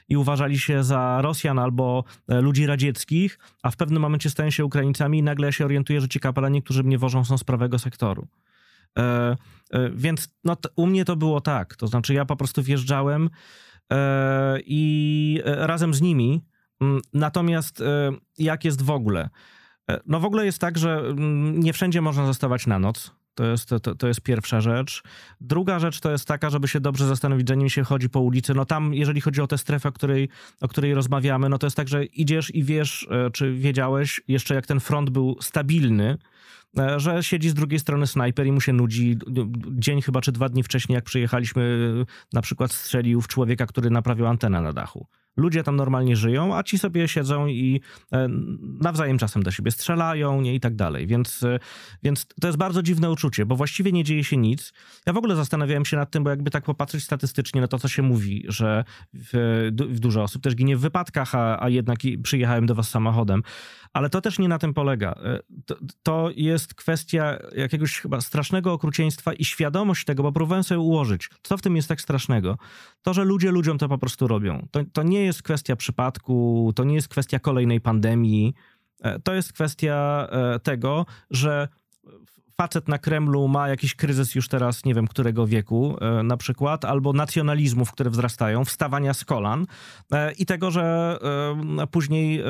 i 0.10 0.18
uważali 0.18 0.60
się 0.60 0.84
za 0.84 1.22
Rosjan 1.22 1.60
albo 1.60 2.04
e, 2.28 2.42
ludzi 2.42 2.66
radzieckich, 2.66 3.40
a 3.64 3.72
w 3.72 3.78
pewnym 3.78 4.02
momencie 4.02 4.30
stają 4.30 4.50
się 4.50 4.66
Ukraińcami 4.66 5.18
i 5.18 5.24
nagle 5.24 5.54
się 5.54 5.66
orientuje, 5.66 6.02
że 6.02 6.08
ci 6.08 6.20
kapelani, 6.20 6.64
którzy 6.64 6.84
mnie 6.84 6.98
wożą, 6.98 7.26
są 7.26 7.38
z 7.38 7.44
prawego 7.44 7.80
sektoru. 7.80 8.28
E, 9.00 9.36
e, 9.72 9.90
więc 9.90 10.30
no, 10.44 10.58
u 10.76 10.88
mnie 10.88 11.06
to 11.06 11.16
było 11.16 11.42
tak. 11.42 11.76
To 11.76 11.88
znaczy, 11.88 12.14
ja 12.14 12.26
po 12.26 12.36
prostu 12.36 12.64
wjeżdżałem 12.64 13.30
e, 13.92 14.60
i 14.66 15.42
e, 15.46 15.68
razem 15.68 15.94
z 15.94 16.02
nimi. 16.02 16.42
Mm, 16.82 17.02
natomiast 17.14 17.82
e, 17.82 18.12
jak 18.38 18.66
jest 18.66 18.82
w 18.82 18.90
ogóle? 18.90 19.30
No 20.06 20.20
w 20.20 20.26
ogóle 20.26 20.46
jest 20.46 20.60
tak, 20.60 20.78
że 20.78 20.98
mm, 20.98 21.60
nie 21.60 21.74
wszędzie 21.74 22.02
można 22.02 22.26
zostawać 22.26 22.68
na 22.68 22.80
noc. 22.80 23.19
To 23.40 23.46
jest, 23.46 23.70
to, 23.70 23.96
to 23.96 24.08
jest 24.08 24.22
pierwsza 24.22 24.62
rzecz. 24.62 25.04
Druga 25.42 25.80
rzecz 25.80 26.00
to 26.00 26.12
jest 26.12 26.26
taka, 26.26 26.50
żeby 26.50 26.68
się 26.68 26.80
dobrze 26.80 27.08
zastanowić, 27.08 27.48
zanim 27.48 27.70
się 27.70 27.84
chodzi 27.84 28.10
po 28.10 28.20
ulicy. 28.20 28.54
No 28.54 28.66
tam, 28.66 28.94
jeżeli 28.94 29.22
chodzi 29.22 29.42
o 29.42 29.48
tę 29.48 29.58
strefę, 29.58 29.90
o 29.90 29.92
której, 29.92 30.30
o 30.62 30.68
której 30.68 30.94
rozmawiamy, 30.94 31.50
no 31.50 31.58
to 31.58 31.68
jest 31.68 31.78
tak, 31.78 31.88
że 31.88 32.06
idziesz 32.06 32.56
i 32.56 32.64
wiesz, 32.64 33.08
e, 33.12 33.32
czy 33.32 33.54
wiedziałeś 33.54 34.22
jeszcze 34.28 34.56
jak 34.56 34.68
ten 34.68 34.80
front 34.80 35.10
był 35.10 35.38
stabilny, 35.42 36.18
że 36.98 37.24
siedzi 37.24 37.50
z 37.50 37.54
drugiej 37.54 37.80
strony 37.80 38.08
snajper 38.08 38.48
i 38.48 38.52
mu 38.52 38.62
się 38.62 38.74
nudzi. 38.74 39.18
Dzień 39.72 40.02
chyba 40.02 40.22
czy 40.22 40.32
dwa 40.32 40.50
dni 40.50 40.64
wcześniej, 40.64 40.96
jak 40.96 41.04
przyjechaliśmy, 41.04 41.94
na 42.34 42.42
przykład 42.42 42.72
strzelił 42.72 43.22
w 43.22 43.28
człowieka, 43.28 43.66
który 43.66 43.90
naprawiał 43.90 44.28
antenę 44.28 44.62
na 44.62 44.74
dachu. 44.74 45.08
Ludzie 45.38 45.64
tam 45.64 45.76
normalnie 45.76 46.16
żyją, 46.16 46.56
a 46.56 46.64
ci 46.64 46.80
sobie 46.80 47.08
siedzą 47.08 47.48
i 47.48 47.82
e, 48.12 48.28
nawzajem 48.82 49.18
czasem 49.18 49.44
do 49.44 49.52
siebie 49.52 49.72
strzelają 49.72 50.42
nie, 50.42 50.56
i 50.56 50.60
tak 50.60 50.76
dalej. 50.76 51.08
Więc, 51.08 51.44
e, 51.44 51.60
więc 52.04 52.26
to 52.42 52.48
jest 52.48 52.58
bardzo 52.58 52.84
dziwne 52.84 53.12
uczucie, 53.12 53.46
bo 53.46 53.56
właściwie 53.56 53.92
nie 53.92 54.04
dzieje 54.04 54.24
się 54.24 54.38
nic. 54.38 54.74
Ja 55.06 55.14
w 55.14 55.18
ogóle 55.18 55.36
zastanawiałem 55.36 55.86
się 55.86 55.98
nad 55.98 56.12
tym, 56.12 56.24
bo 56.24 56.30
jakby 56.30 56.52
tak 56.52 56.64
popatrzeć 56.64 57.04
statystycznie 57.04 57.62
na 57.62 57.68
to, 57.68 57.80
co 57.80 57.88
się 57.88 58.02
mówi, 58.02 58.46
że 58.48 58.84
w, 59.14 59.30
w 59.90 60.00
dużo 60.00 60.24
osób 60.24 60.44
też 60.44 60.56
ginie 60.56 60.78
w 60.78 60.80
wypadkach, 60.80 61.36
a, 61.36 61.64
a 61.64 61.70
jednak 61.70 62.00
przyjechałem 62.24 62.66
do 62.66 62.76
was 62.76 62.90
samochodem. 62.90 63.44
Ale 63.94 64.10
to 64.10 64.22
też 64.22 64.40
nie 64.40 64.48
na 64.48 64.60
tym 64.60 64.74
polega. 64.74 65.12
E, 65.12 65.40
to, 65.66 65.76
to, 66.04 66.30
jest 66.44 66.74
kwestia 66.74 67.38
jakiegoś 67.56 68.00
chyba 68.00 68.22
strasznego 68.22 68.74
okrucieństwa 68.74 69.34
i 69.34 69.46
świadomość 69.46 70.06
tego, 70.06 70.24
bo 70.24 70.32
próbowałem 70.32 70.64
sobie 70.64 70.80
ułożyć, 70.80 71.30
co 71.44 71.58
w 71.58 71.62
tym 71.62 71.76
jest 71.76 71.88
tak 71.88 72.02
strasznego. 72.02 72.58
To, 73.02 73.14
że 73.14 73.24
ludzie 73.24 73.52
ludziom 73.52 73.78
to 73.78 73.90
po 73.90 73.98
prostu 73.98 74.28
robią. 74.28 74.68
To, 74.72 74.80
to 74.94 75.04
nie 75.04 75.26
jest 75.26 75.44
kwestia 75.44 75.76
przypadku, 75.76 76.72
to 76.76 76.84
nie 76.84 76.96
jest 76.96 77.08
kwestia 77.08 77.40
kolejnej 77.40 77.82
pandemii. 77.82 78.54
E, 79.02 79.20
to 79.20 79.34
jest 79.34 79.54
kwestia 79.54 80.28
e, 80.32 80.60
tego, 80.60 81.06
że 81.32 81.68
facet 82.58 82.88
na 82.88 82.98
Kremlu 82.98 83.48
ma 83.48 83.70
jakiś 83.70 83.96
kryzys 83.96 84.36
już 84.36 84.48
teraz, 84.48 84.86
nie 84.86 84.94
wiem, 84.94 85.08
którego 85.08 85.48
wieku 85.48 85.98
na 86.24 86.38
przykład, 86.38 86.86
albo 86.86 87.14
nacjonalizmów, 87.14 87.92
które 87.92 88.10
wzrastają, 88.10 88.66
wstawania 88.66 89.14
z 89.14 89.26
kolan 89.26 89.66
i 90.38 90.46
tego, 90.46 90.72
że 90.72 91.18
później 91.92 92.44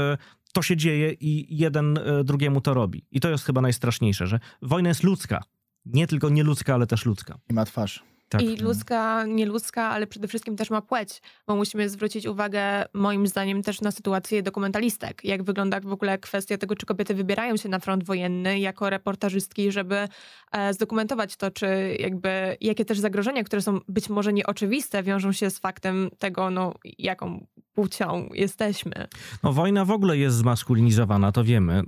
to 0.54 0.62
się 0.62 0.78
dzieje 0.78 1.14
i 1.20 1.58
jeden 1.58 1.98
e, 1.98 2.24
drugiemu 2.24 2.62
to 2.62 2.74
robi. 2.74 3.06
I 3.12 3.20
to 3.20 3.30
jest 3.30 3.46
chyba 3.46 3.62
najstraszniejsze, 3.62 4.28
że 4.28 4.40
wojna 4.62 4.90
jest 4.90 5.04
ludzka. 5.04 5.44
Nie 5.86 6.08
tylko 6.08 6.30
nieludzka, 6.30 6.74
ale 6.74 6.88
też 6.88 7.06
ludzka. 7.06 7.40
I 7.50 7.54
ma 7.54 7.66
twarz. 7.66 8.04
Tak. 8.30 8.42
I 8.42 8.58
ludzka, 8.58 9.26
nieludzka, 9.26 9.90
ale 9.90 10.08
przede 10.08 10.28
wszystkim 10.28 10.56
też 10.56 10.70
ma 10.70 10.82
płeć, 10.82 11.22
bo 11.48 11.56
musimy 11.56 11.90
zwrócić 11.90 12.26
uwagę, 12.26 12.86
moim 12.94 13.28
zdaniem, 13.28 13.64
też 13.64 13.82
na 13.82 13.92
sytuację 13.92 14.44
dokumentalistek. 14.44 15.24
Jak 15.24 15.44
wygląda 15.44 15.80
w 15.80 15.94
ogóle 15.94 16.18
kwestia 16.18 16.58
tego, 16.58 16.76
czy 16.76 16.86
kobiety 16.86 17.16
wybierają 17.16 17.58
się 17.58 17.70
na 17.70 17.80
front 17.80 18.04
wojenny 18.04 18.60
jako 18.60 18.90
reportażystki, 18.90 19.72
żeby 19.72 20.08
e, 20.52 20.74
zdokumentować 20.74 21.36
to, 21.36 21.52
czy 21.52 21.96
jakby, 22.00 22.58
jakie 22.62 22.86
też 22.86 23.00
zagrożenia, 23.00 23.44
które 23.44 23.62
są 23.62 23.80
być 23.88 24.10
może 24.10 24.34
nieoczywiste, 24.34 25.04
wiążą 25.04 25.32
się 25.32 25.50
z 25.50 25.60
faktem 25.60 26.10
tego, 26.20 26.50
no, 26.50 26.74
jaką 26.98 27.48
płcią 27.74 28.30
jesteśmy. 28.34 29.08
No, 29.44 29.54
wojna 29.54 29.86
w 29.86 29.92
ogóle 29.92 30.18
jest 30.18 30.38
zmaskulinizowana, 30.38 31.32
to 31.32 31.44
wiemy. 31.44 31.74
E, 31.74 31.84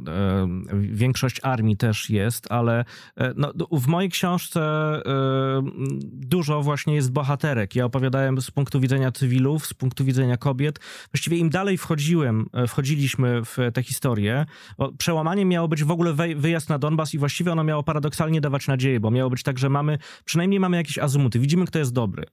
większość 0.80 1.40
armii 1.44 1.78
też 1.78 2.10
jest, 2.10 2.52
ale 2.52 2.86
e, 3.18 3.34
no, 3.36 3.52
w 3.72 3.88
mojej 3.88 4.10
książce 4.10 4.62
dużo 6.32 6.62
właśnie 6.62 6.96
jest 6.96 7.12
bohaterek. 7.12 7.76
Ja 7.76 7.86
opowiadałem 7.86 8.42
z 8.42 8.52
punktu 8.52 8.80
widzenia 8.80 9.12
cywilów, 9.12 9.66
z 9.66 9.74
punktu 9.74 10.06
widzenia 10.06 10.38
kobiet. 10.38 10.80
Właściwie 11.12 11.38
im 11.38 11.50
dalej 11.50 11.78
wchodziłem, 11.78 12.46
e, 12.54 12.68
wchodziliśmy 12.68 13.42
w 13.46 13.58
tę 13.74 13.84
historię, 13.84 14.46
bo 14.78 14.92
przełamanie 14.92 15.46
miało 15.46 15.68
być 15.68 15.84
w 15.84 15.92
ogóle 15.92 16.14
wyjazd 16.36 16.70
na 16.70 16.80
Donbas 16.80 17.14
i 17.14 17.18
właściwie 17.18 17.52
ono 17.52 17.64
miało 17.64 17.84
paradoksalnie 17.84 18.42
dawać 18.42 18.68
nadzieję, 18.68 19.00
bo 19.00 19.12
miało 19.12 19.30
być 19.30 19.44
tak, 19.44 19.60
że 19.60 19.70
mamy, 19.70 19.98
przynajmniej 20.26 20.60
mamy 20.60 20.78
jakieś 20.78 20.98
azymuty. 20.98 21.40
Widzimy, 21.40 21.66
kto 21.66 21.80
jest 21.80 21.94
dobry. 21.94 22.26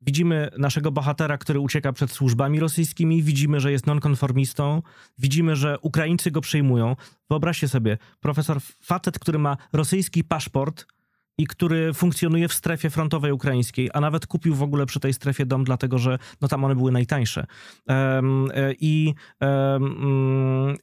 Widzimy 0.00 0.50
naszego 0.58 0.92
bohatera, 0.92 1.38
który 1.38 1.60
ucieka 1.60 1.92
przed 1.92 2.10
służbami 2.10 2.60
rosyjskimi, 2.60 3.22
widzimy, 3.22 3.60
że 3.60 3.72
jest 3.72 3.86
nonkonformistą, 3.86 4.82
widzimy, 5.18 5.56
że 5.56 5.78
Ukraińcy 5.80 6.30
go 6.30 6.40
przyjmują. 6.40 6.96
Wyobraźcie 7.30 7.68
sobie, 7.68 7.98
profesor 8.20 8.60
facet, 8.82 9.18
który 9.18 9.38
ma 9.38 9.56
rosyjski 9.72 10.24
paszport 10.24 10.86
i 11.38 11.46
który 11.46 11.94
funkcjonuje 11.94 12.48
w 12.48 12.54
strefie 12.54 12.90
frontowej 12.90 13.32
ukraińskiej, 13.32 13.90
a 13.94 14.00
nawet 14.00 14.26
kupił 14.26 14.54
w 14.54 14.62
ogóle 14.62 14.86
przy 14.86 15.00
tej 15.00 15.12
strefie 15.12 15.46
dom, 15.46 15.64
dlatego 15.64 15.98
że 15.98 16.18
no, 16.40 16.48
tam 16.48 16.64
one 16.64 16.74
były 16.74 16.92
najtańsze. 16.92 17.46
Um, 17.86 18.48
I 18.80 19.14
um, 19.40 20.76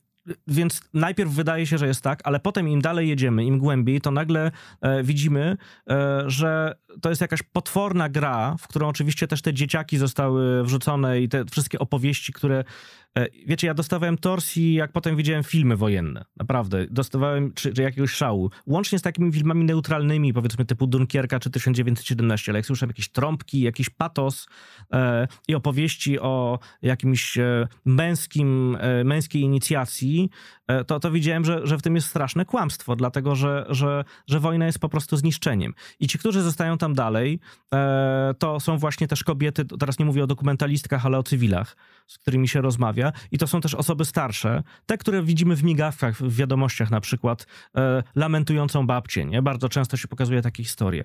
więc 0.48 0.81
najpierw 0.93 1.31
wydaje 1.31 1.67
się, 1.67 1.77
że 1.77 1.88
jest 1.88 2.01
tak, 2.01 2.20
ale 2.24 2.39
potem 2.39 2.67
im 2.70 2.81
dalej 2.81 3.10
jedziemy, 3.10 3.46
im 3.46 3.60
głębiej, 3.60 4.01
to 4.01 4.12
nagle 4.12 4.51
e, 4.81 5.03
widzimy, 5.03 5.58
e, 5.89 6.24
że 6.27 6.75
to 7.01 7.10
jest 7.10 7.22
jakaś 7.22 7.43
potworna 7.43 8.10
gra, 8.10 8.55
w 8.60 8.67
którą 8.67 8.88
oczywiście 8.88 9.27
też 9.27 9.41
te 9.41 9.53
dzieciaki 9.53 9.98
zostały 9.98 10.63
wrzucone 10.63 11.22
i 11.22 11.29
te 11.29 11.46
wszystkie 11.46 11.79
opowieści, 11.79 12.34
które 12.34 12.63
E, 13.11 13.11
wiecie, 13.48 13.68
ja 13.68 13.74
dostawałem 13.74 14.18
torsji, 14.18 14.74
jak 14.74 14.91
potem 14.91 15.15
widziałem 15.15 15.44
filmy 15.44 15.75
wojenne. 15.75 16.25
Naprawdę. 16.38 16.86
Dostawałem 16.89 17.53
czy, 17.53 17.74
czy 17.74 17.82
jakiegoś 17.82 18.12
szału. 18.12 18.50
Łącznie 18.68 19.00
z 19.00 19.01
takimi 19.01 19.32
filmami 19.32 19.65
neutralnymi, 19.65 20.34
powiedzmy 20.34 20.65
typu 20.65 20.88
Dunkierka 20.88 21.39
czy 21.39 21.50
1917, 21.50 22.51
ale 22.51 22.60
jak 22.60 22.65
słyszałem 22.65 22.89
jakieś 22.89 23.10
trąbki, 23.10 23.62
jakiś 23.62 23.89
patos 23.89 24.48
e, 24.94 25.27
i 25.48 25.56
opowieści 25.56 26.20
o 26.20 26.60
jakimś 26.82 27.38
e, 27.38 27.68
męskim, 27.86 28.77
e, 28.80 29.03
męskiej 29.03 29.41
inicjacji, 29.41 30.30
e, 30.30 30.61
to, 30.88 31.00
to 31.00 31.12
widziałem, 31.12 31.46
że, 31.46 31.68
że 31.68 31.78
w 31.78 31.82
tym 31.82 31.96
jest 31.96 32.08
straszne 32.08 32.46
kłamstwo, 32.46 32.96
dlatego 32.96 33.36
że, 33.36 33.66
że, 33.70 34.04
że 34.28 34.40
wojna 34.40 34.66
jest 34.66 34.80
po 34.80 34.90
prostu 34.90 35.18
zniszczeniem. 35.18 35.74
I 36.00 36.08
ci, 36.08 36.20
którzy 36.20 36.42
zostają 36.42 36.78
tam 36.78 36.94
dalej, 36.94 37.40
e, 37.74 38.34
to 38.40 38.60
są 38.60 38.78
właśnie 38.78 39.08
też 39.08 39.24
kobiety, 39.24 39.66
teraz 39.66 40.00
nie 40.00 40.06
mówię 40.06 40.24
o 40.24 40.28
dokumentalistkach, 40.28 41.06
ale 41.06 41.18
o 41.18 41.24
cywilach, 41.24 41.75
z 42.08 42.18
którymi 42.18 42.48
się 42.48 42.62
rozmawia 42.62 43.12
i 43.32 43.38
to 43.38 43.48
są 43.48 43.62
też 43.62 43.75
osoby 43.75 44.06
starsze, 44.06 44.63
te, 44.86 44.98
które 44.98 45.24
widzimy 45.24 45.56
w 45.56 45.63
migawkach, 45.63 46.18
w 46.18 46.36
wiadomościach 46.36 46.92
na 46.92 47.01
przykład, 47.01 47.48
e, 47.78 48.04
lamentującą 48.16 48.88
babcię, 48.88 49.25
nie? 49.25 49.42
Bardzo 49.42 49.70
często 49.70 49.98
się 49.98 50.08
pokazuje 50.08 50.42
takie 50.42 50.63
historie. 50.63 51.04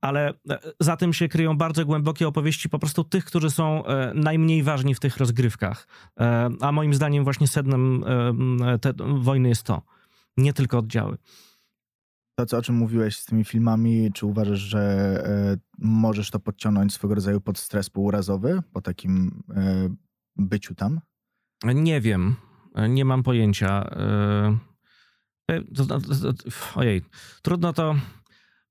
Ale 0.00 0.28
e, 0.50 0.58
za 0.80 0.96
tym 0.96 1.12
się 1.12 1.28
kryją 1.28 1.56
bardzo 1.56 1.84
głębokie 1.86 2.28
opowieści 2.28 2.68
po 2.68 2.78
prostu 2.78 3.04
tych, 3.04 3.24
którzy 3.24 3.50
są 3.50 3.86
e, 3.86 4.12
najmniej 4.14 4.62
ważni 4.62 4.94
w 4.94 5.00
tych 5.00 5.16
rozgrywkach. 5.16 5.86
E, 6.20 6.50
a 6.60 6.72
moim 6.72 6.94
zdaniem 6.94 7.24
właśnie 7.24 7.48
sednem 7.48 8.04
e, 8.64 8.78
te 8.78 8.92
wojny 9.06 9.48
jest 9.48 9.62
to. 9.62 9.82
Nie 10.36 10.52
tylko 10.52 10.78
oddziały. 10.78 11.16
To, 12.38 12.46
co, 12.46 12.58
o 12.58 12.62
czym 12.62 12.74
mówiłeś 12.74 13.16
z 13.16 13.24
tymi 13.24 13.44
filmami, 13.44 14.12
czy 14.12 14.26
uważasz, 14.26 14.58
że 14.58 14.80
e, 15.26 15.56
możesz 15.78 16.30
to 16.30 16.40
podciągnąć 16.40 16.94
swego 16.94 17.14
rodzaju 17.14 17.40
pod 17.40 17.58
stres 17.58 17.90
półrazowy 17.90 18.62
po 18.72 18.80
takim 18.82 19.42
byciu 20.36 20.74
tam? 20.74 21.00
Nie 21.64 22.00
wiem. 22.00 22.36
Nie 22.88 23.04
mam 23.04 23.22
pojęcia. 23.22 23.90
E, 23.90 24.58
ojej, 26.74 27.02
trudno 27.42 27.72
to 27.72 27.94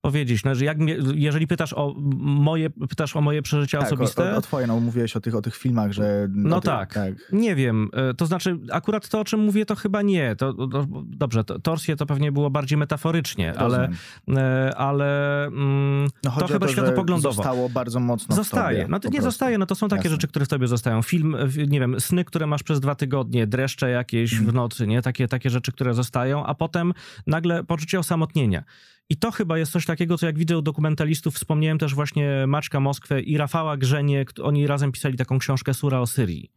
powiedzieć. 0.04 0.44
No, 0.44 0.56
że 0.56 0.66
jak, 0.66 0.78
jeżeli 1.16 1.48
pytasz 1.48 1.74
o 1.74 1.94
moje, 2.20 2.70
pytasz 2.70 3.16
o 3.16 3.22
moje 3.22 3.42
przeżycia 3.42 3.78
tak, 3.78 3.88
osobiste... 3.88 4.34
O, 4.34 4.38
o, 4.38 4.42
twoje, 4.42 4.68
no 4.68 4.80
mówiłeś 4.80 5.16
o 5.16 5.22
tych, 5.22 5.36
o 5.36 5.42
tych 5.42 5.56
filmach, 5.56 5.92
że... 5.92 6.28
No 6.32 6.62
tak, 6.62 6.94
tak, 6.94 7.14
nie 7.32 7.56
wiem. 7.56 7.90
E, 7.94 8.14
to 8.14 8.26
znaczy, 8.26 8.58
akurat 8.72 9.10
to, 9.10 9.20
o 9.20 9.24
czym 9.24 9.40
mówię, 9.40 9.66
to 9.66 9.76
chyba 9.76 10.02
nie. 10.02 10.36
To, 10.36 10.54
to 10.54 10.86
dobrze, 11.06 11.44
to, 11.44 11.60
torsje 11.60 11.96
to 11.96 12.06
pewnie 12.06 12.32
było 12.32 12.50
bardziej 12.50 12.78
metaforycznie, 12.78 13.54
ale, 13.58 13.90
e, 14.30 14.76
ale 14.78 15.46
mm, 15.46 16.08
no, 16.24 16.32
to 16.32 16.48
chyba 16.48 16.66
to, 16.66 16.72
światopoglądowo. 16.74 17.36
zostało 17.36 17.70
bardzo 17.70 18.00
mocno 18.00 18.36
Zostaje. 18.36 18.88
no 18.90 19.00
to 19.00 19.10
nie 19.10 19.22
zostaje, 19.22 19.58
no 19.58 19.66
to 19.66 19.76
są 19.76 19.88
takie 19.88 19.98
Jasne. 20.00 20.12
rzeczy, 20.12 20.28
które 20.28 20.46
w 20.46 20.50
tobie 20.50 20.68
zostają. 20.68 21.02
Film, 21.02 21.36
nie 21.68 21.80
wiem, 21.80 22.00
sny, 22.00 22.26
które 22.26 22.48
masz 22.48 22.64
przez 22.64 22.80
dwa 22.80 22.96
tygodnie, 22.96 23.48
dreszcze 23.48 23.90
jakieś 23.90 24.34
mm. 24.34 24.46
w 24.46 24.54
nocy, 24.54 24.88
nie? 24.88 25.02
Takie, 25.02 25.28
takie 25.28 25.50
rzeczy, 25.50 25.72
które 25.72 25.94
zostają, 25.94 26.46
a 26.46 26.56
potem 26.56 26.94
nagle 27.28 27.64
poczucie 27.64 28.00
osamotnienia. 28.00 28.64
I 29.10 29.18
to 29.18 29.32
chyba 29.32 29.58
jest 29.58 29.72
coś 29.72 29.86
takiego, 29.86 29.93
co 30.18 30.26
jak 30.26 30.38
widzę 30.38 30.58
u 30.58 30.62
dokumentalistów, 30.62 31.36
wspomniałem 31.36 31.78
też 31.78 31.96
właśnie 31.96 32.48
Maczka 32.48 32.80
Moskwę 32.80 33.22
i 33.22 33.38
Rafała 33.38 33.78
Grzenie, 33.78 34.26
oni 34.42 34.68
razem 34.68 34.92
pisali 34.92 35.18
taką 35.18 35.40
książkę 35.40 35.74
Sura 35.74 36.00
o 36.00 36.08
Syrii. 36.08 36.52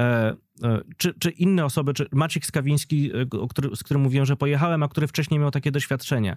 E, 0.00 0.36
e, 0.62 0.80
czy, 0.96 1.14
czy 1.18 1.30
inne 1.30 1.64
osoby, 1.64 1.94
czy 1.94 2.06
Maciek 2.12 2.46
Skawiński, 2.46 3.10
e, 3.14 3.48
który, 3.48 3.76
z 3.76 3.82
którym 3.82 4.02
mówiłem, 4.02 4.26
że 4.26 4.36
pojechałem, 4.36 4.82
a 4.82 4.88
który 4.88 5.06
wcześniej 5.06 5.40
miał 5.40 5.50
takie 5.50 5.70
doświadczenia. 5.70 6.36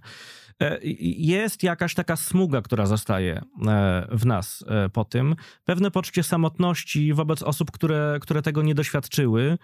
E, 0.62 0.80
jest 1.18 1.64
jakaś 1.64 1.94
taka 1.94 2.16
smuga, 2.16 2.62
która 2.62 2.86
zostaje 2.86 3.42
e, 3.68 4.08
w 4.12 4.26
nas 4.26 4.66
e, 4.68 4.90
po 4.90 5.06
tym. 5.06 5.36
Pewne 5.66 5.92
poczucie 5.92 6.24
samotności 6.24 7.14
wobec 7.14 7.44
osób, 7.44 7.72
które, 7.72 8.18
które 8.22 8.42
tego 8.42 8.62
nie 8.62 8.76
doświadczyły. 8.76 9.58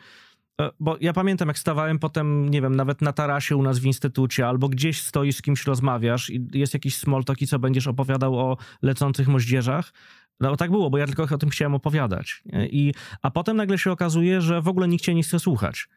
E, 0.62 0.72
bo 0.80 0.98
ja 1.02 1.14
pamiętam, 1.14 1.48
jak 1.48 1.60
stawałem 1.60 2.00
potem, 2.00 2.50
nie 2.50 2.62
wiem, 2.62 2.76
nawet 2.76 3.02
na 3.02 3.14
tarasie 3.14 3.56
u 3.56 3.64
nas 3.64 3.80
w 3.80 3.86
instytucie, 3.86 4.48
albo 4.48 4.70
gdzieś 4.70 5.02
stoisz 5.02 5.36
z 5.36 5.42
kimś 5.42 5.66
rozmawiasz 5.66 6.30
i 6.30 6.48
jest 6.54 6.74
jakiś 6.74 6.98
small 6.98 7.24
talk 7.24 7.42
i 7.42 7.48
co 7.48 7.60
będziesz 7.60 7.88
opowiadał 7.88 8.40
o 8.40 8.58
lecących 8.82 9.28
moździerzach. 9.28 9.94
No 10.40 10.56
tak 10.56 10.72
było, 10.72 10.90
bo 10.90 10.98
ja 10.98 11.06
tylko 11.06 11.24
o 11.24 11.38
tym 11.38 11.50
chciałem 11.50 11.76
opowiadać. 11.76 12.44
I, 12.70 12.94
a 13.22 13.32
potem 13.32 13.58
nagle 13.58 13.78
się 13.78 13.92
okazuje, 13.92 14.42
że 14.42 14.62
w 14.62 14.68
ogóle 14.68 14.88
nikt 14.88 15.04
cię 15.04 15.16
nie 15.16 15.24
chce 15.24 15.40
słuchać. 15.40 15.88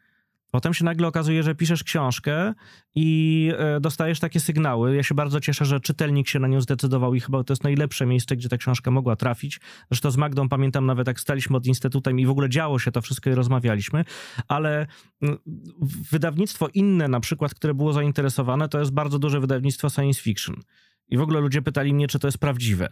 Potem 0.56 0.74
się 0.74 0.84
nagle 0.84 1.08
okazuje, 1.08 1.42
że 1.42 1.54
piszesz 1.54 1.84
książkę 1.84 2.54
i 2.94 3.52
e, 3.58 3.80
dostajesz 3.80 4.20
takie 4.20 4.40
sygnały. 4.40 4.96
Ja 4.96 5.02
się 5.02 5.14
bardzo 5.14 5.40
cieszę, 5.40 5.64
że 5.64 5.80
czytelnik 5.80 6.28
się 6.28 6.38
na 6.38 6.48
nią 6.48 6.60
zdecydował 6.60 7.14
i 7.14 7.20
chyba 7.20 7.44
to 7.44 7.52
jest 7.52 7.64
najlepsze 7.64 8.06
miejsce, 8.06 8.36
gdzie 8.36 8.48
ta 8.48 8.56
książka 8.56 8.90
mogła 8.90 9.16
trafić. 9.16 9.60
Zresztą 9.90 10.10
z 10.10 10.16
Magdą 10.16 10.48
pamiętam 10.48 10.86
nawet, 10.86 11.06
jak 11.06 11.20
staliśmy 11.20 11.56
od 11.56 11.66
instytutem 11.66 12.20
i 12.20 12.26
w 12.26 12.30
ogóle 12.30 12.48
działo 12.48 12.78
się 12.78 12.92
to 12.92 13.02
wszystko 13.02 13.30
i 13.30 13.34
rozmawialiśmy, 13.34 14.04
ale 14.48 14.86
wydawnictwo 16.10 16.68
inne 16.74 17.08
na 17.08 17.20
przykład, 17.20 17.54
które 17.54 17.74
było 17.74 17.92
zainteresowane, 17.92 18.68
to 18.68 18.78
jest 18.78 18.92
bardzo 18.92 19.18
duże 19.18 19.40
wydawnictwo 19.40 19.90
science 19.90 20.22
fiction. 20.22 20.56
I 21.08 21.16
w 21.16 21.20
ogóle 21.20 21.40
ludzie 21.40 21.62
pytali 21.62 21.94
mnie, 21.94 22.08
czy 22.08 22.18
to 22.18 22.28
jest 22.28 22.38
prawdziwe. 22.38 22.88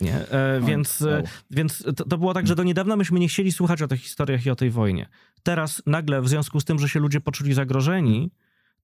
Nie? 0.00 0.28
E, 0.28 0.60
więc 0.60 1.02
e, 1.02 1.22
więc 1.50 1.82
to, 1.96 2.04
to, 2.04 2.18
było 2.18 2.34
tak, 2.34 2.46
że 2.46 2.56
do 2.56 2.62
niedawna 2.62 2.96
myśmy 2.96 3.20
nie 3.20 3.28
chcieli 3.28 3.52
słuchać 3.52 3.82
o 3.82 3.88
tych 3.88 4.00
historiach 4.00 4.46
i 4.46 4.50
o 4.50 4.56
tej 4.56 4.70
wojnie. 4.70 5.08
Teraz 5.42 5.82
nagle, 5.86 6.22
w 6.22 6.28
związku 6.28 6.60
z 6.60 6.64
tym, 6.64 6.78
że 6.78 6.88
się 6.88 7.00
ludzie 7.00 7.20
poczuli 7.20 7.54
zagrożeni, 7.54 8.30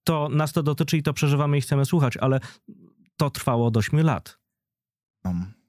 to 0.05 0.29
nas 0.29 0.52
to 0.52 0.62
dotyczy 0.62 0.96
i 0.96 1.02
to 1.02 1.12
przeżywamy 1.12 1.59
i 1.59 1.61
chcemy 1.61 1.85
słuchać, 1.85 2.16
ale 2.16 2.40
to 3.16 3.31
trwało 3.31 3.66
od 3.66 3.76
8 3.76 4.00
lat. 4.00 4.38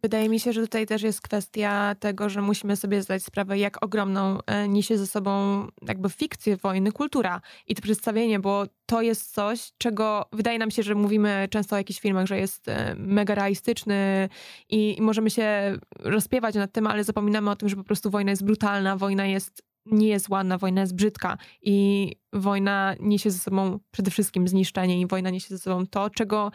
Wydaje 0.07 0.29
mi 0.29 0.39
się, 0.39 0.53
że 0.53 0.61
tutaj 0.61 0.85
też 0.85 1.01
jest 1.01 1.21
kwestia 1.21 1.95
tego, 1.99 2.29
że 2.29 2.41
musimy 2.41 2.75
sobie 2.75 3.01
zdać 3.01 3.23
sprawę, 3.23 3.57
jak 3.57 3.83
ogromną 3.83 4.39
e, 4.45 4.67
niesie 4.67 4.97
ze 4.97 5.07
sobą 5.07 5.67
jakby 5.87 6.09
fikcję 6.09 6.57
wojny 6.57 6.91
kultura 6.91 7.41
i 7.67 7.75
to 7.75 7.81
przedstawienie, 7.81 8.39
bo 8.39 8.65
to 8.85 9.01
jest 9.01 9.33
coś, 9.33 9.71
czego 9.77 10.25
wydaje 10.33 10.59
nam 10.59 10.71
się, 10.71 10.83
że 10.83 10.95
mówimy 10.95 11.47
często 11.49 11.75
o 11.75 11.77
jakichś 11.77 11.99
filmach, 11.99 12.27
że 12.27 12.37
jest 12.37 12.67
e, 12.67 12.95
mega 12.97 13.35
realistyczny 13.35 14.29
i, 14.69 14.97
możemy 15.01 15.29
się 15.29 15.77
rozpiewać 15.99 16.55
nad 16.55 16.71
tym, 16.71 16.87
ale 16.87 17.03
zapominamy 17.03 17.51
o 17.51 17.55
tym, 17.55 17.69
że 17.69 17.75
po 17.75 17.83
prostu 17.83 18.09
wojna 18.09 18.31
jest 18.31 18.45
brutalna, 18.45 18.97
wojna 18.97 19.25
jest 19.25 19.63
nie 19.85 20.07
jest 20.07 20.29
ładna, 20.29 20.57
wojna 20.57 20.81
jest 20.81 20.95
brzydka 20.95 21.37
i 21.61 22.11
wojna 22.33 22.95
niesie 22.99 23.31
ze 23.31 23.39
sobą 23.39 23.79
przede 23.91 24.11
wszystkim 24.11 24.47
zniszczenie 24.47 25.01
i 25.01 25.07
wojna 25.07 25.29
niesie 25.29 25.47
ze 25.49 25.59
sobą 25.59 25.87
to, 25.87 26.09
czego 26.09 26.51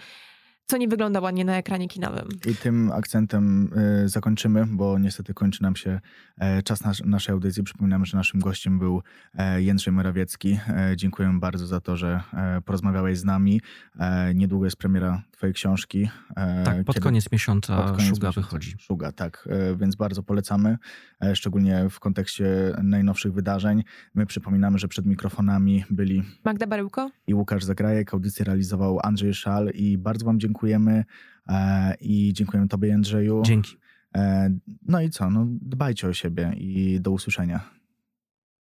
co 0.73 0.77
nie 0.77 0.89
wygląda 0.89 1.21
ładnie 1.21 1.45
na 1.45 1.57
ekranie 1.57 1.89
kinowym. 1.89 2.29
I 2.47 2.55
tym 2.55 2.93
akcentem 2.93 3.71
y, 4.05 4.09
zakończymy, 4.09 4.67
bo 4.67 4.99
niestety 4.99 5.35
kończy 5.35 5.63
nam 5.63 5.77
się 5.77 6.01
e, 6.39 6.63
czas 6.63 6.85
nas, 6.85 7.03
naszej 7.05 7.33
audycji. 7.33 7.63
Przypominam, 7.63 8.05
że 8.07 8.17
naszym 8.17 8.41
gościem 8.41 8.79
był 8.79 9.03
e, 9.35 9.63
Jędrzej 9.63 9.93
Morawiecki. 9.93 10.59
E, 10.69 10.97
dziękuję 10.97 11.33
bardzo 11.41 11.67
za 11.67 11.81
to, 11.81 11.97
że 11.97 12.21
porozmawiałeś 12.65 13.19
z 13.19 13.25
nami. 13.25 13.61
Niedługo 14.35 14.65
jest 14.65 14.77
premiera 14.77 15.23
twojej 15.43 15.55
książki. 15.55 16.09
E, 16.37 16.65
tak, 16.65 16.85
pod 16.85 16.95
kiedy... 16.95 17.05
koniec 17.05 17.33
miesiąca 17.33 17.77
pod 17.77 17.97
koniec 17.97 18.09
Szuga 18.09 18.29
miesiąca. 18.29 18.41
wychodzi. 18.41 18.75
Szuga, 18.79 19.13
tak. 19.13 19.49
więc 19.77 19.97
bardzo 19.97 20.23
polecamy, 20.23 20.79
szczególnie 21.35 21.89
w 21.91 22.01
kontekście 22.01 22.75
najnowszych 22.83 23.33
wydarzeń. 23.33 23.83
My 24.15 24.27
przypominamy, 24.27 24.79
że 24.79 24.89
przed 24.89 25.07
mikrofonami 25.07 25.85
byli 25.91 26.23
Magda 26.45 26.67
Baryłko 26.67 27.11
i 27.27 27.35
Łukasz 27.35 27.65
Zagrajek. 27.65 28.15
Audycję 28.15 28.45
realizował 28.45 28.99
Andrzej 29.03 29.35
Szal 29.35 29.71
i 29.75 29.99
bardzo 29.99 30.27
wam 30.27 30.41
dziękujemy 30.41 31.05
e, 31.49 31.95
i 32.01 32.33
dziękujemy 32.33 32.69
Tobie, 32.69 32.89
Jędrzeju. 32.89 33.43
Dzięki. 33.45 33.77
E, 34.17 34.51
no 34.89 35.01
i 35.01 35.11
co? 35.11 35.31
No, 35.31 35.47
dbajcie 35.49 36.09
o 36.09 36.13
siebie 36.13 36.53
i 36.57 37.01
do 37.01 37.11
usłyszenia. 37.11 37.82